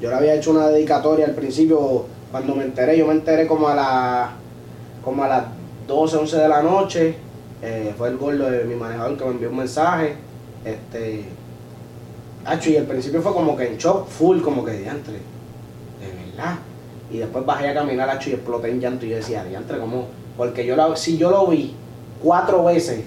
Yo 0.02 0.10
le 0.10 0.16
había 0.16 0.36
hecho 0.36 0.52
una 0.52 0.68
dedicatoria 0.68 1.26
al 1.26 1.36
principio, 1.36 2.06
cuando 2.32 2.56
me 2.56 2.64
enteré, 2.64 2.98
yo 2.98 3.06
me 3.06 3.14
enteré 3.14 3.48
como 3.48 3.68
a 3.68 3.76
la, 3.76 4.32
como 5.04 5.24
a 5.24 5.28
las 5.28 5.44
12, 5.88 6.18
11 6.18 6.38
de 6.38 6.48
la 6.48 6.62
noche, 6.62 7.16
eh, 7.62 7.94
fue 7.98 8.10
el 8.10 8.18
gordo 8.18 8.50
de 8.50 8.64
mi 8.66 8.76
manejador 8.76 9.18
que 9.18 9.26
me 9.26 9.32
envió 9.32 9.50
un 9.50 9.58
mensaje, 9.58 10.16
este, 10.66 11.26
Hacho, 12.44 12.72
y 12.72 12.78
al 12.78 12.86
principio 12.86 13.22
fue 13.22 13.34
como 13.34 13.56
que 13.56 13.68
en 13.68 13.78
shock, 13.78 14.08
full, 14.08 14.42
como 14.42 14.66
que 14.66 14.72
diantre, 14.72 15.14
de 15.14 16.32
verdad. 16.32 16.56
Y 17.12 17.18
después 17.18 17.46
bajé 17.46 17.70
a 17.70 17.74
caminar, 17.74 18.10
hacho, 18.10 18.30
y 18.30 18.34
exploté 18.34 18.70
en 18.70 18.80
llanto. 18.80 19.06
Y 19.06 19.10
yo 19.10 19.16
decía, 19.18 19.44
diantre, 19.44 19.78
¿cómo? 19.80 20.06
Porque 20.38 20.66
yo 20.66 20.76
la, 20.76 20.96
si 20.96 21.18
yo 21.18 21.30
lo 21.30 21.48
vi 21.48 21.76
cuatro 22.24 22.64
veces, 22.64 23.04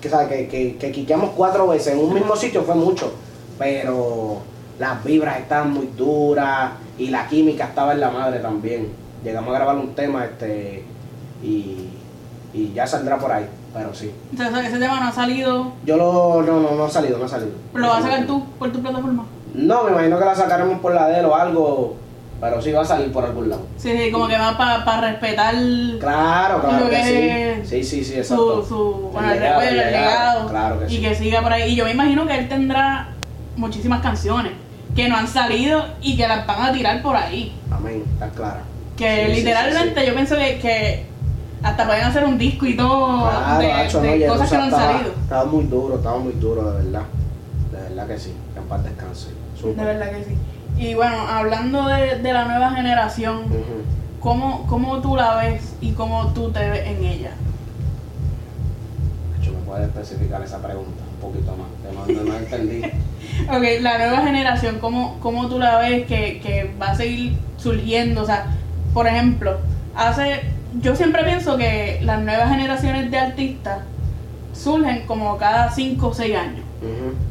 que, 0.00 0.08
sabe, 0.08 0.28
que, 0.28 0.48
que, 0.48 0.76
que 0.76 0.90
quiqueamos 0.92 1.30
cuatro 1.36 1.68
veces 1.68 1.94
en 1.94 2.00
un 2.00 2.14
mismo 2.14 2.34
sitio 2.36 2.62
fue 2.62 2.74
mucho. 2.74 3.12
Pero 3.58 4.38
las 4.78 5.04
vibras 5.04 5.38
estaban 5.38 5.72
muy 5.72 5.86
duras 5.96 6.72
y 6.98 7.08
la 7.08 7.28
química 7.28 7.64
estaba 7.66 7.92
en 7.92 8.00
la 8.00 8.10
madre 8.10 8.40
también. 8.40 8.88
Llegamos 9.22 9.50
a 9.54 9.58
grabar 9.58 9.76
un 9.76 9.94
tema 9.94 10.24
este 10.24 10.84
y, 11.42 11.88
y 12.52 12.72
ya 12.74 12.86
saldrá 12.86 13.18
por 13.18 13.30
ahí, 13.30 13.46
pero 13.72 13.94
sí. 13.94 14.10
O 14.34 14.36
sea, 14.36 14.48
ese- 14.66 14.78
tema 14.78 14.98
no 14.98 15.06
ha 15.08 15.12
salido. 15.12 15.72
Yo 15.84 15.96
lo, 15.96 16.42
no, 16.42 16.60
no, 16.60 16.74
no 16.74 16.84
ha 16.84 16.90
salido, 16.90 17.18
no 17.18 17.26
ha 17.26 17.28
salido. 17.28 17.52
¿Lo 17.74 17.86
vas 17.88 17.98
a 18.00 18.02
sacar 18.10 18.26
tú 18.26 18.44
por 18.58 18.72
tu 18.72 18.80
plataforma? 18.82 19.24
No, 19.54 19.84
me 19.84 19.90
imagino 19.92 20.18
que 20.18 20.24
la 20.24 20.34
sacaremos 20.34 20.80
por 20.80 20.94
la 20.94 21.08
de 21.08 21.20
él 21.20 21.26
o 21.26 21.36
algo, 21.36 21.96
pero 22.42 22.60
sí 22.60 22.72
va 22.72 22.82
a 22.82 22.84
salir 22.84 23.12
por 23.12 23.24
algún 23.24 23.48
lado. 23.48 23.62
Sí, 23.76 23.96
sí, 23.96 24.10
como 24.10 24.26
que 24.26 24.36
va 24.36 24.58
para 24.58 25.00
respetar 25.12 25.54
Claro, 26.00 26.60
claro 26.60 26.90
que 26.90 26.96
que 26.96 27.62
sí. 27.64 27.84
Sí, 27.84 27.84
sí, 27.84 28.04
sí, 28.04 28.12
su, 28.14 28.18
exacto. 28.18 28.66
su 28.66 29.10
bueno, 29.12 29.28
El 29.30 29.34
el 29.36 29.40
legado, 29.42 29.60
el 29.62 29.76
legado, 29.76 29.92
legado. 29.92 30.48
claro 30.48 30.78
que 30.80 30.86
y 30.86 30.96
sí. 30.96 31.00
que 31.00 31.14
siga 31.14 31.40
por 31.40 31.52
ahí. 31.52 31.70
Y 31.70 31.76
yo 31.76 31.84
me 31.84 31.92
imagino 31.92 32.26
que 32.26 32.36
él 32.36 32.48
tendrá 32.48 33.10
muchísimas 33.54 34.02
canciones 34.02 34.54
que 34.96 35.08
no 35.08 35.16
han 35.16 35.28
salido 35.28 35.84
y 36.00 36.16
que 36.16 36.26
las 36.26 36.44
van 36.44 36.62
a 36.62 36.72
tirar 36.72 37.00
por 37.00 37.14
ahí. 37.14 37.54
Amén, 37.70 38.02
está 38.12 38.28
clara. 38.30 38.62
Que 38.96 39.26
Sí, 39.28 39.34
literalmente 39.34 40.04
yo 40.04 40.12
pienso 40.12 40.34
que, 40.34 40.58
que 40.58 41.06
hasta 41.62 41.86
pueden 41.86 42.02
hacer 42.02 42.24
un 42.24 42.38
disco 42.38 42.66
y 42.66 42.76
todo 42.76 43.20
Claro, 43.30 43.58
de, 43.60 43.72
Hacho, 43.72 44.00
de 44.00 44.18
no, 44.18 44.32
cosas 44.32 44.50
que 44.50 44.56
no 44.56 44.62
han 44.64 44.68
estaba, 44.68 44.92
salido. 44.94 45.12
Estaba 45.22 45.44
muy 45.44 45.64
duro, 45.66 45.94
estaba 45.94 46.18
muy 46.18 46.32
duro, 46.32 46.72
de 46.72 46.82
verdad. 46.82 47.02
De 47.70 47.82
verdad 47.88 48.06
que 48.08 48.18
sí, 48.18 48.34
que 48.52 48.58
en 48.58 48.66
paz 48.66 48.82
descanse. 48.82 49.28
Súper. 49.56 49.76
De 49.76 49.84
verdad 49.84 50.10
que 50.10 50.24
sí. 50.24 50.36
Y 50.82 50.94
bueno, 50.94 51.14
hablando 51.28 51.86
de, 51.86 52.18
de 52.18 52.32
la 52.32 52.44
nueva 52.44 52.72
generación, 52.72 53.44
Ujú. 53.44 53.84
¿cómo, 54.18 54.66
¿cómo 54.66 55.00
tú 55.00 55.14
la 55.14 55.36
ves 55.36 55.76
y 55.80 55.92
cómo 55.92 56.32
tú 56.32 56.50
te 56.50 56.68
ves 56.68 56.88
en 56.88 57.04
ella? 57.04 57.30
Hacho, 59.38 59.52
¿me 59.52 59.58
puedes 59.58 59.86
especificar 59.86 60.42
esa 60.42 60.60
pregunta 60.60 61.04
un 61.08 61.30
poquito 61.30 61.54
más? 61.56 62.06
Que 62.06 62.12
no, 62.14 62.20
no, 62.24 62.32
no 62.32 62.36
entendí. 62.36 62.82
Ok, 63.48 63.62
la 63.80 63.98
nueva 63.98 64.26
generación, 64.26 64.78
¿cómo, 64.80 65.18
cómo 65.20 65.48
tú 65.48 65.60
la 65.60 65.78
ves 65.78 66.06
que, 66.06 66.40
que 66.40 66.74
va 66.80 66.88
a 66.90 66.96
seguir 66.96 67.36
surgiendo? 67.56 68.22
O 68.22 68.26
sea, 68.26 68.46
por 68.92 69.06
ejemplo, 69.06 69.58
hace. 69.94 70.40
Yo 70.80 70.96
siempre 70.96 71.22
pienso 71.24 71.56
que 71.56 72.00
las 72.02 72.20
nuevas 72.22 72.50
generaciones 72.50 73.10
de 73.10 73.18
artistas 73.18 73.78
surgen 74.52 75.06
como 75.06 75.38
cada 75.38 75.70
5 75.70 76.08
o 76.08 76.12
6 76.12 76.36
años. 76.36 76.64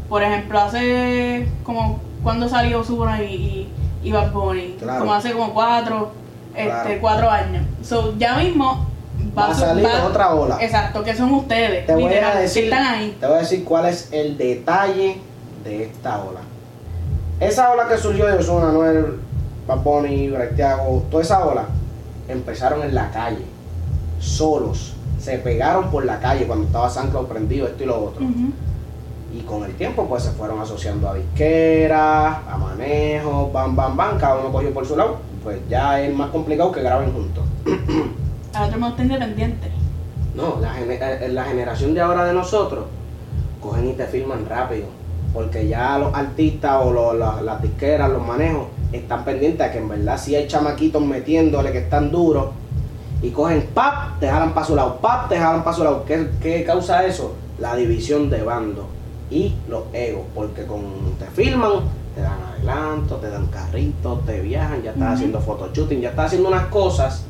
Por 0.08 0.24
ejemplo, 0.24 0.60
hace 0.62 1.48
como 1.64 2.00
cuando 2.24 2.48
salió 2.50 2.84
Subona 2.84 3.22
y, 3.24 3.34
y, 3.34 3.74
y 4.08 4.12
Bad 4.12 4.32
Bunny, 4.32 4.76
Claro. 4.80 5.00
como 5.00 5.14
hace 5.14 5.32
como 5.34 5.54
4 5.54 6.12
Claro. 6.54 6.82
este, 6.82 7.00
cuatro 7.00 7.30
años. 7.30 7.64
So, 7.84 8.14
ya 8.18 8.36
mismo 8.38 8.86
Va 9.38 9.48
a 9.52 9.54
su- 9.54 9.62
salir 9.62 9.88
otra 10.06 10.34
ola. 10.34 10.58
Exacto, 10.60 11.04
que 11.04 11.16
son 11.16 11.32
ustedes. 11.34 11.86
Te 11.86 11.94
voy 11.94 12.14
a 12.14 12.36
decir, 12.36 12.66
están 12.66 12.84
ahí. 12.86 13.16
te 13.20 13.26
voy 13.28 13.36
a 13.38 13.40
decir 13.40 13.64
cuál 13.64 13.86
es 13.86 14.10
el 14.12 14.38
detalle 14.38 15.18
de 15.64 15.84
esta 15.86 16.22
ola. 16.22 16.42
Esa 17.40 17.72
ola 17.72 17.88
que 17.88 17.98
surgió 17.98 18.26
de 18.28 18.34
Ozuna, 18.34 18.72
Noel, 18.72 19.18
Bad 19.68 19.78
Bunny, 19.84 20.30
Bretiago, 20.30 21.06
toda 21.10 21.24
esa 21.24 21.46
ola, 21.46 21.66
empezaron 22.28 22.84
en 22.84 22.94
la 22.94 23.10
calle, 23.12 23.46
solos. 24.20 24.94
Se 25.20 25.38
pegaron 25.38 25.90
por 25.92 26.04
la 26.06 26.20
calle 26.20 26.46
cuando 26.46 26.66
estaba 26.66 26.90
San 26.90 27.10
Cloud 27.12 27.28
prendido, 27.28 27.68
esto 27.68 27.84
y 27.84 27.86
lo 27.86 28.04
otro. 28.06 28.26
Y 29.34 29.42
con 29.42 29.64
el 29.64 29.74
tiempo 29.76 30.06
pues 30.08 30.24
se 30.24 30.32
fueron 30.32 30.60
asociando 30.60 31.10
a 31.10 31.14
disqueras, 31.16 32.38
a 32.50 32.58
manejos, 32.58 33.52
bam, 33.54 33.76
bam, 33.76 33.96
bam, 33.96 34.18
cada 34.18 34.40
uno 34.40 34.52
cogió 34.52 34.74
por 34.74 34.86
su 34.86 34.96
lado. 34.96 35.18
Pues 35.44 35.58
ya 35.70 36.02
es 36.02 36.14
más 36.14 36.30
complicado 36.32 36.72
que 36.72 36.82
graben 36.82 37.12
juntos. 37.14 37.44
Al 38.54 38.68
otro 38.68 38.80
modo 38.80 38.90
está 38.92 39.04
independiente. 39.04 39.72
No, 40.36 40.58
la, 40.62 40.74
gene- 40.74 41.00
eh, 41.02 41.30
la 41.30 41.46
generación 41.46 41.94
de 41.94 42.02
ahora 42.02 42.26
de 42.26 42.34
nosotros 42.34 42.86
cogen 43.62 43.90
y 43.90 43.94
te 43.94 44.06
filman 44.06 44.46
rápido. 44.48 44.86
porque 45.34 45.66
ya 45.66 45.98
los 45.98 46.14
artistas 46.14 46.82
o 46.84 46.92
los- 46.92 47.16
la- 47.16 47.42
las 47.42 47.62
disqueras, 47.62 48.10
los 48.12 48.22
manejos, 48.22 48.66
están 48.92 49.24
pendientes 49.24 49.66
a 49.66 49.72
que 49.72 49.78
en 49.78 49.88
verdad 49.88 50.18
si 50.18 50.36
hay 50.36 50.46
chamaquitos 50.46 51.02
metiéndole 51.02 51.72
que 51.72 51.78
están 51.78 52.12
duros 52.12 52.48
y 53.22 53.30
cogen 53.30 53.66
pap, 53.74 54.20
te 54.20 54.28
jalan 54.28 54.54
para 54.54 54.66
su 54.68 54.76
lado, 54.76 54.98
pap, 54.98 55.30
te 55.30 55.38
jalan 55.38 55.64
para 55.64 55.74
su 55.78 55.86
lado. 55.86 56.04
¿Qué, 56.04 56.28
qué 56.42 56.66
causa 56.66 57.06
eso? 57.06 57.34
La 57.60 57.78
división 57.78 58.30
de 58.30 58.44
bandos 58.44 58.84
y 59.32 59.54
los 59.70 59.84
egos, 59.94 60.24
porque 60.36 60.66
con 60.66 60.82
te 61.18 61.26
filman, 61.28 61.72
te 62.14 62.22
dan 62.22 62.38
adelanto, 62.54 63.16
te 63.16 63.30
dan 63.30 63.48
carritos, 63.48 64.26
te 64.26 64.42
viajan, 64.42 64.84
ya 64.84 64.92
estás 64.92 65.06
Ujú. 65.06 65.14
haciendo 65.14 65.40
photoshooting, 65.40 66.02
ya 66.02 66.10
estás 66.10 66.26
haciendo 66.28 66.50
unas 66.50 66.66
cosas 66.68 67.24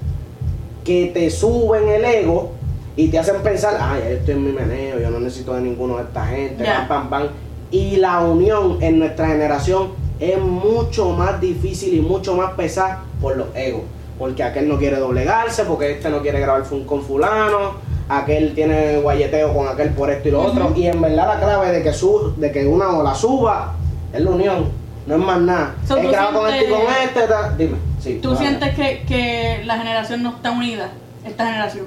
que 0.84 1.12
te 1.14 1.30
suben 1.30 1.88
el 1.88 2.04
ego 2.04 2.52
y 2.96 3.10
te 3.10 3.20
hacen 3.20 3.42
pensar, 3.44 3.78
ah, 3.80 3.98
ya 4.00 4.10
yo 4.10 4.16
estoy 4.18 4.34
en 4.34 4.44
mi 4.44 4.52
meneo, 4.52 5.00
yo 5.00 5.12
no 5.12 5.20
necesito 5.20 5.54
de 5.54 5.62
ninguno 5.62 5.98
de 5.98 6.04
esta 6.04 6.26
gente, 6.26 6.66
pam, 6.66 6.88
pam, 6.88 7.10
pam. 7.10 7.28
Y 7.70 7.98
la 7.98 8.20
unión 8.22 8.80
en 8.82 9.00
nuestra 9.00 9.28
generación 9.28 9.90
es 10.20 10.40
mucho 10.40 11.12
más 11.12 11.40
difícil 11.40 11.94
y 11.94 12.02
mucho 12.02 12.36
más 12.36 12.52
pesada 12.54 13.04
por 13.22 13.38
los 13.38 13.48
egos. 13.56 13.82
Porque 14.20 14.44
aquel 14.44 14.68
no 14.68 14.78
quiere 14.78 14.98
doblegarse, 14.98 15.64
porque 15.64 15.94
este 15.94 16.10
no 16.10 16.22
quiere 16.22 16.40
grabar 16.42 16.64
con 16.86 17.02
fulano, 17.02 17.76
aquel 18.20 18.54
tiene 18.54 18.98
guayeteo 19.00 19.54
con 19.54 19.68
aquel 19.68 19.90
por 19.92 20.10
esto 20.10 20.28
y 20.28 20.32
lo 20.32 20.42
otro. 20.44 20.74
Y 20.76 20.88
en 20.88 21.02
verdad 21.02 21.28
la 21.28 21.40
clave 21.40 21.72
de 21.72 21.84
que, 21.84 21.94
su, 21.94 22.34
de 22.38 22.52
que 22.52 22.66
una 22.68 22.90
ola 22.98 23.16
suba 23.16 23.74
es 24.14 24.22
la 24.22 24.30
unión, 24.32 24.70
no 25.08 25.16
es 25.16 25.22
más 25.22 25.40
nada. 25.40 25.76
So, 25.88 25.98
es 25.98 26.16
con 26.34 26.48
este 26.54 26.66
y 26.68 26.70
con 26.70 26.82
este, 27.04 27.22
ta- 27.28 27.54
dime. 27.58 27.78
Sí, 28.00 28.20
¿Tú 28.22 28.36
sientes 28.36 28.76
que, 28.76 29.04
que 29.08 29.62
la 29.66 29.78
generación 29.78 30.24
no 30.24 30.32
está 30.32 30.52
unida? 30.52 30.90
Esta 31.26 31.46
generación. 31.46 31.86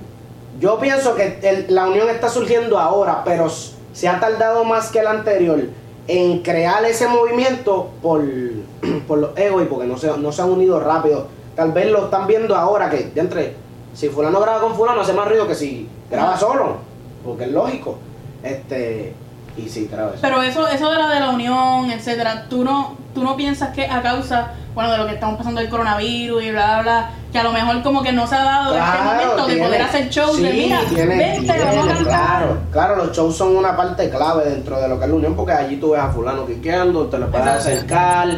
Yo 0.61 0.79
pienso 0.79 1.15
que 1.15 1.39
el- 1.43 1.67
la 1.75 1.89
unión 1.89 2.09
está 2.09 2.29
surgiendo 2.29 2.79
ahora, 2.79 3.23
pero 3.25 3.49
se 3.93 4.09
ha 4.09 4.19
tardado 4.21 4.65
más 4.65 4.91
que 4.91 5.01
el 5.01 5.07
anterior 5.09 5.61
en 6.07 6.43
crear 6.43 6.85
ese 6.85 7.07
movimiento 7.09 7.91
por, 8.03 8.23
por 9.09 9.19
los 9.19 9.37
egos 9.37 9.63
y 9.63 9.67
porque 9.67 9.87
no 9.87 9.97
se, 9.99 10.17
no 10.19 10.33
se 10.33 10.43
han 10.43 10.51
unido 10.51 10.81
rápido. 10.81 11.27
Tal 11.57 11.73
vez 11.73 11.91
lo 11.91 12.05
están 12.07 12.27
viendo 12.27 12.55
ahora 12.57 12.89
que, 12.91 13.11
de 13.15 13.21
entre, 13.21 13.55
si 13.95 14.09
fulano 14.09 14.41
graba 14.41 14.61
con 14.61 14.75
fulano 14.75 15.01
hace 15.03 15.13
más 15.13 15.29
ruido 15.29 15.47
que 15.47 15.55
si 15.55 15.89
graba 16.11 16.37
solo, 16.37 16.77
porque 17.25 17.45
es 17.45 17.53
lógico. 17.53 17.99
Este, 18.43 19.15
y 19.57 19.69
sí, 19.69 19.89
creo 19.91 20.09
eso. 20.11 20.19
Pero 20.21 20.43
eso, 20.43 20.67
eso 20.69 20.91
de 20.91 20.99
la 20.99 21.09
de 21.09 21.21
la 21.21 21.31
unión, 21.31 21.91
etcétera, 21.91 22.47
¿tú 22.49 22.65
no, 22.65 22.97
tú 23.15 23.23
no 23.23 23.37
piensas 23.37 23.71
que 23.71 23.87
a 23.87 24.03
causa, 24.03 24.53
bueno, 24.75 24.91
de 24.91 24.99
lo 24.99 25.07
que 25.07 25.15
estamos 25.15 25.37
pasando 25.39 25.61
del 25.61 25.71
coronavirus 25.71 26.43
y 26.43 26.51
bla, 26.51 26.67
bla, 26.75 26.83
bla, 26.83 27.11
que 27.33 27.39
a 27.39 27.43
lo 27.45 27.53
mejor 27.53 27.83
como 27.83 28.03
que 28.03 28.13
no 28.13 28.27
se 28.27 28.35
ha 28.35 28.43
dado 28.45 28.75
este 28.77 29.03
momento 29.05 29.47
de 29.47 29.53
tiene- 29.55 29.67
poder 29.67 29.83
hacer 29.83 30.09
shows 30.11 30.37
de 30.43 30.51
sí, 30.51 30.57
mira, 30.65 30.81
tiene- 30.89 31.17
vente, 31.17 31.53
tiene, 31.53 31.65
vamos 31.77 31.89
a. 32.01 32.05
Claro, 32.05 32.57
claro, 32.73 32.97
los 32.97 33.13
shows 33.17 33.37
son 33.37 33.57
una 33.57 33.77
parte 33.77 34.11
clave 34.11 34.45
dentro 34.51 34.81
de 34.81 34.89
lo 34.89 34.99
que 34.99 35.05
es 35.05 35.11
la 35.11 35.17
unión, 35.17 35.35
porque 35.37 35.53
allí 35.53 35.77
tú 35.77 35.91
ves 35.93 36.01
a 36.01 36.09
fulano 36.09 36.45
quiqueando, 36.47 37.07
te 37.07 37.19
lo 37.19 37.31
puedes 37.31 37.47
acercar. 37.47 38.29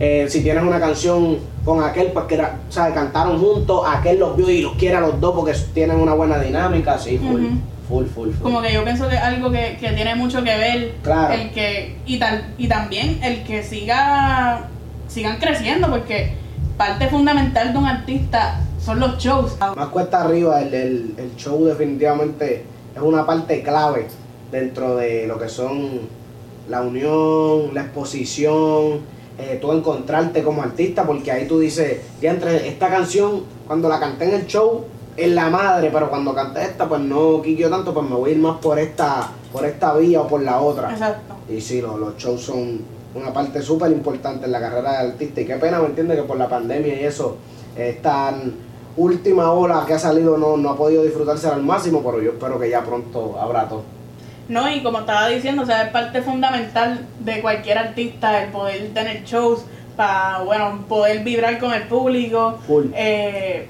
Eh, 0.00 0.26
si 0.28 0.42
tienes 0.42 0.62
una 0.62 0.80
canción 0.80 1.38
con 1.64 1.82
aquel, 1.82 2.08
pues 2.08 2.26
que 2.26 2.34
era- 2.34 2.58
sea, 2.68 2.92
cantaron 2.92 3.38
juntos, 3.38 3.82
aquel 3.86 4.18
los 4.18 4.36
vio 4.36 4.50
y 4.50 4.62
los 4.62 4.74
quiere 4.74 4.96
a 4.96 5.00
los 5.00 5.20
dos 5.20 5.34
porque 5.34 5.52
tienen 5.72 6.00
una 6.00 6.14
buena 6.14 6.38
dinámica, 6.38 6.98
sí, 6.98 7.18
full, 7.18 7.42
full, 7.88 8.04
full, 8.06 8.30
full. 8.32 8.42
Como 8.42 8.60
que 8.62 8.72
yo 8.72 8.82
pienso 8.84 9.08
que 9.08 9.14
es 9.14 9.20
algo 9.22 9.50
que, 9.50 9.76
que 9.80 9.92
tiene 9.92 10.14
mucho 10.14 10.42
que 10.42 10.56
ver 10.56 10.94
Claro. 11.02 11.34
el 11.34 11.50
que 11.52 11.96
y 12.06 12.18
tal 12.18 12.54
y 12.58 12.66
también 12.68 13.20
el 13.22 13.44
que 13.44 13.62
siga 13.62 14.68
sigan 15.08 15.36
creciendo 15.38 15.88
porque 15.90 16.32
parte 16.76 17.06
fundamental 17.08 17.72
de 17.72 17.78
un 17.78 17.86
artista 17.86 18.60
son 18.84 18.98
los 19.00 19.16
shows. 19.18 19.56
Más 19.76 19.88
cuesta 19.88 20.22
arriba, 20.22 20.60
el, 20.60 20.74
el- 20.74 21.14
el 21.18 21.36
show 21.36 21.64
definitivamente 21.64 22.64
es 22.96 23.00
una 23.02 23.24
parte 23.24 23.62
clave 23.62 24.08
dentro 24.50 24.96
de 24.96 25.26
lo 25.26 25.38
que 25.38 25.48
son 25.48 26.00
la 26.68 26.80
unión, 26.82 27.72
la 27.74 27.82
exposición, 27.82 29.00
eh, 29.38 29.58
tú 29.60 29.72
encontrarte 29.72 30.42
como 30.42 30.62
artista, 30.62 31.04
porque 31.04 31.30
ahí 31.32 31.46
tú 31.48 31.58
dices, 31.58 32.00
ya 32.20 32.30
entre 32.30 32.68
esta 32.68 32.88
canción, 32.88 33.42
cuando 33.66 33.88
la 33.88 33.98
canté 33.98 34.26
en 34.26 34.34
el 34.34 34.46
show, 34.46 34.84
es 35.16 35.30
la 35.32 35.48
madre, 35.50 35.90
pero 35.92 36.08
cuando 36.10 36.34
canté 36.34 36.62
esta, 36.62 36.88
pues 36.88 37.00
no 37.00 37.40
quiquio 37.42 37.70
tanto, 37.70 37.92
pues 37.94 38.08
me 38.08 38.16
voy 38.16 38.30
a 38.30 38.32
ir 38.34 38.38
más 38.40 38.58
por 38.58 38.78
esta, 38.78 39.28
por 39.52 39.64
esta 39.64 39.94
vía 39.96 40.20
o 40.22 40.26
por 40.28 40.42
la 40.42 40.60
otra. 40.60 40.92
Exacto. 40.92 41.34
Y 41.48 41.60
sí, 41.60 41.80
lo- 41.80 41.96
los 41.98 42.16
shows 42.16 42.40
son 42.42 42.80
una 43.14 43.32
parte 43.32 43.62
súper 43.62 43.92
importante 43.92 44.46
en 44.46 44.52
la 44.52 44.60
carrera 44.60 44.92
de 45.02 45.08
artista. 45.12 45.40
Y 45.40 45.44
qué 45.46 45.54
pena, 45.56 45.78
¿me 45.80 45.86
entiendes? 45.86 46.16
Que 46.16 46.24
por 46.24 46.36
la 46.36 46.48
pandemia 46.48 47.00
y 47.00 47.04
eso, 47.04 47.36
esta 47.76 48.34
última 48.96 49.52
ola 49.52 49.84
que 49.86 49.94
ha 49.94 49.98
salido 49.98 50.36
no, 50.36 50.56
no 50.56 50.70
ha 50.70 50.76
podido 50.76 51.02
disfrutarse 51.04 51.46
al 51.48 51.62
máximo, 51.62 52.02
pero 52.04 52.20
yo 52.22 52.30
espero 52.32 52.58
que 52.58 52.70
ya 52.70 52.82
pronto 52.84 53.36
habrá 53.40 53.68
todo. 53.68 53.82
No, 54.48 54.68
y 54.70 54.82
como 54.82 55.00
estaba 55.00 55.28
diciendo, 55.28 55.62
o 55.62 55.66
sea, 55.66 55.84
es 55.84 55.88
parte 55.90 56.20
fundamental 56.22 57.00
de 57.20 57.40
cualquier 57.40 57.78
artista 57.78 58.42
el 58.42 58.50
poder 58.50 58.90
tener 58.92 59.24
shows 59.24 59.64
para, 59.96 60.40
bueno, 60.44 60.84
poder 60.88 61.24
vibrar 61.24 61.58
con 61.58 61.72
el 61.72 61.84
público. 61.84 62.58
Eh, 62.94 63.68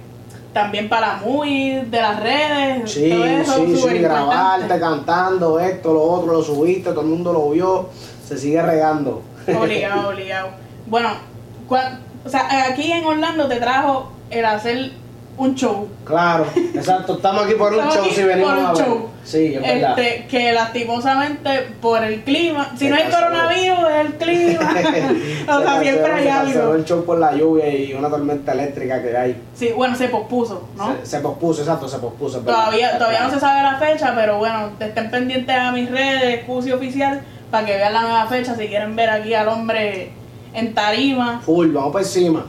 también 0.53 0.89
para 0.89 1.09
la 1.09 1.17
movie 1.17 1.85
de 1.85 2.01
las 2.01 2.21
redes. 2.21 2.91
Sí, 2.93 3.09
todo 3.11 3.25
eso 3.25 3.57
sí, 3.67 3.77
sí, 3.77 3.99
grabarte 3.99 4.79
cantando 4.81 5.59
esto, 5.61 5.93
lo 5.93 6.03
otro, 6.03 6.33
lo 6.33 6.43
subiste, 6.43 6.91
todo 6.91 7.01
el 7.03 7.09
mundo 7.09 7.33
lo 7.33 7.51
vio, 7.51 7.89
se 8.27 8.39
sigue 8.39 8.63
regando. 8.63 9.23
Obligado, 9.61 10.09
obligado. 10.11 10.49
Bueno, 10.87 11.11
cua- 11.69 11.99
o 12.25 12.29
sea, 12.29 12.67
aquí 12.71 12.91
en 12.93 13.05
Orlando 13.05 13.49
te 13.49 13.57
trajo 13.57 14.11
el 14.31 14.45
hacer 14.45 14.93
un 15.37 15.55
show. 15.55 15.89
Claro, 16.05 16.47
exacto, 16.75 17.15
estamos 17.15 17.45
aquí 17.45 17.55
por 17.55 17.73
un 17.73 17.89
show 17.91 18.05
si 18.11 18.23
venimos 18.23 18.51
por 18.53 18.59
un 18.61 18.67
a 18.67 18.73
ver. 18.73 18.85
show. 18.85 19.11
Sí, 19.25 19.55
es 19.55 19.63
verdad. 19.63 19.99
Este, 19.99 20.27
que 20.27 20.53
lastimosamente 20.53 21.61
por 21.81 22.05
el 22.05 22.23
clima, 22.25 22.71
si 22.73 22.85
Se 22.85 22.91
no 22.91 22.97
hay 22.97 23.05
coronavirus, 23.11 23.79
es 23.79 24.07
el 24.07 24.15
clima. 24.15 24.71
o 24.71 24.77
Se 24.77 24.85
sea, 24.85 25.47
canceló- 25.65 25.81
siempre 25.83 26.13
hay 26.13 26.25
se 26.25 26.31
algo. 26.31 26.75
el 26.75 26.85
show 26.85 27.05
por 27.05 27.19
la 27.19 27.35
lluvia 27.35 27.69
y 27.69 27.95
una 27.95 28.11
tormenta 28.11 28.53
eléctrica 28.53 29.03
que 29.03 29.17
hay. 29.17 29.43
Sí, 29.55 29.71
bueno, 29.75 29.97
se 29.97 30.09
pospuso, 30.09 30.69
¿no? 30.77 30.95
Se, 31.03 31.07
se 31.07 31.19
pospuso, 31.21 31.63
exacto, 31.63 31.89
se 31.89 31.99
pospuso. 31.99 32.43
verdad. 32.43 32.65
Todavía, 32.67 32.99
todavía 32.99 33.21
no 33.25 33.31
se 33.31 33.41
sabe 33.41 33.63
la 33.63 33.79
fecha, 33.79 34.13
pero 34.15 34.39
bueno, 34.39 34.71
estén 34.79 35.11
pendientes 35.11 35.57
a 35.57 35.73
mis 35.73 35.91
redes, 35.91 36.45
Cusi 36.45 36.71
Oficial, 36.73 37.23
para 37.51 37.67
que 37.67 37.77
vean 37.77 37.93
la 37.93 38.03
nueva 38.03 38.27
fecha 38.27 38.55
si 38.55 38.67
quieren 38.69 38.95
ver 38.95 39.09
aquí 39.11 39.33
al 39.35 39.49
hombre 39.49 40.13
en 40.53 40.75
tarima. 40.75 41.41
Full, 41.45 41.73
vamos 41.73 41.93
por 41.93 42.03
encima. 42.03 42.45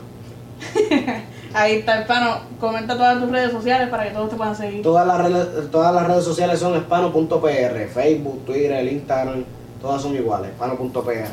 Ahí 1.54 1.76
está, 1.76 2.02
hermano. 2.02 2.40
Comenta 2.60 2.96
todas 2.96 3.20
tus 3.20 3.30
redes 3.30 3.52
sociales 3.52 3.88
para 3.88 4.04
que 4.04 4.10
todos 4.10 4.30
te 4.30 4.36
puedan 4.36 4.56
seguir. 4.56 4.82
Todas 4.82 5.06
las 5.06 5.18
redes, 5.18 5.70
todas 5.70 5.94
las 5.94 6.06
redes 6.06 6.24
sociales 6.24 6.60
son 6.60 6.76
hispano.pr, 6.76 7.88
Facebook, 7.92 8.44
Twitter, 8.44 8.86
Instagram, 8.92 9.44
todas 9.80 10.02
son 10.02 10.14
iguales, 10.14 10.50
hispano.pr. 10.50 11.26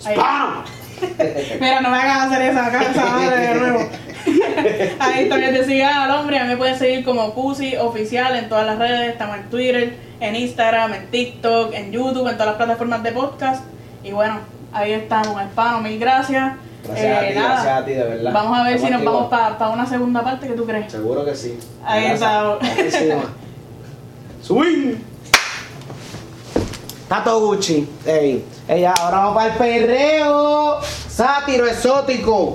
¡Hispano! 0.00 0.64
Mira, 1.60 1.80
no 1.80 1.90
me 1.90 1.96
hagas 1.96 2.26
hacer 2.26 2.42
esa 2.42 2.70
casa 2.70 3.06
madre 3.06 3.36
de 3.36 3.54
nuevo. 3.54 3.88
Ahí 5.00 5.28
también 5.28 5.54
te 5.54 5.64
sigan 5.64 5.96
al 5.96 6.10
hombre. 6.10 6.38
A 6.38 6.44
mí 6.44 6.50
me 6.50 6.56
pueden 6.56 6.78
seguir 6.78 7.04
como 7.04 7.34
Cusi 7.34 7.76
Oficial 7.76 8.36
en 8.36 8.48
todas 8.48 8.66
las 8.66 8.78
redes. 8.78 9.10
Estamos 9.10 9.36
en 9.36 9.50
Twitter, 9.50 9.96
en 10.20 10.36
Instagram, 10.36 10.94
en 10.94 11.06
TikTok, 11.10 11.74
en 11.74 11.92
YouTube, 11.92 12.28
en 12.28 12.34
todas 12.34 12.46
las 12.46 12.56
plataformas 12.56 13.02
de 13.02 13.12
podcast. 13.12 13.64
Y 14.02 14.12
bueno, 14.12 14.38
ahí 14.72 14.92
estamos, 14.92 15.40
hermano. 15.40 15.80
Mil 15.80 15.98
gracias. 15.98 16.54
Gracias 16.86 17.06
a 17.18 17.24
Eh, 17.26 17.28
ti, 17.32 17.38
nada, 17.38 17.48
gracias 17.54 17.78
a 17.78 17.84
ti, 17.84 17.92
de 17.92 18.04
verdad. 18.04 18.32
Vamos 18.32 18.58
a 18.58 18.62
ver 18.64 18.78
si 18.78 18.90
nos 18.90 19.04
vamos 19.04 19.28
para 19.28 19.68
una 19.70 19.86
segunda 19.86 20.22
parte. 20.22 20.46
¿Qué 20.48 20.52
tú 20.54 20.64
crees? 20.66 20.92
Seguro 20.92 21.24
que 21.24 21.34
sí. 21.34 21.58
Ahí 21.84 22.06
está. 22.06 22.58
Swing. 24.42 24.96
Tato 27.08 27.40
Gucci. 27.40 27.88
Ey, 28.06 28.44
ey, 28.68 28.84
ahora 28.84 29.18
vamos 29.18 29.34
para 29.34 29.52
el 29.52 29.58
perreo. 29.58 30.78
Sátiro 31.08 31.66
exótico. 31.66 32.53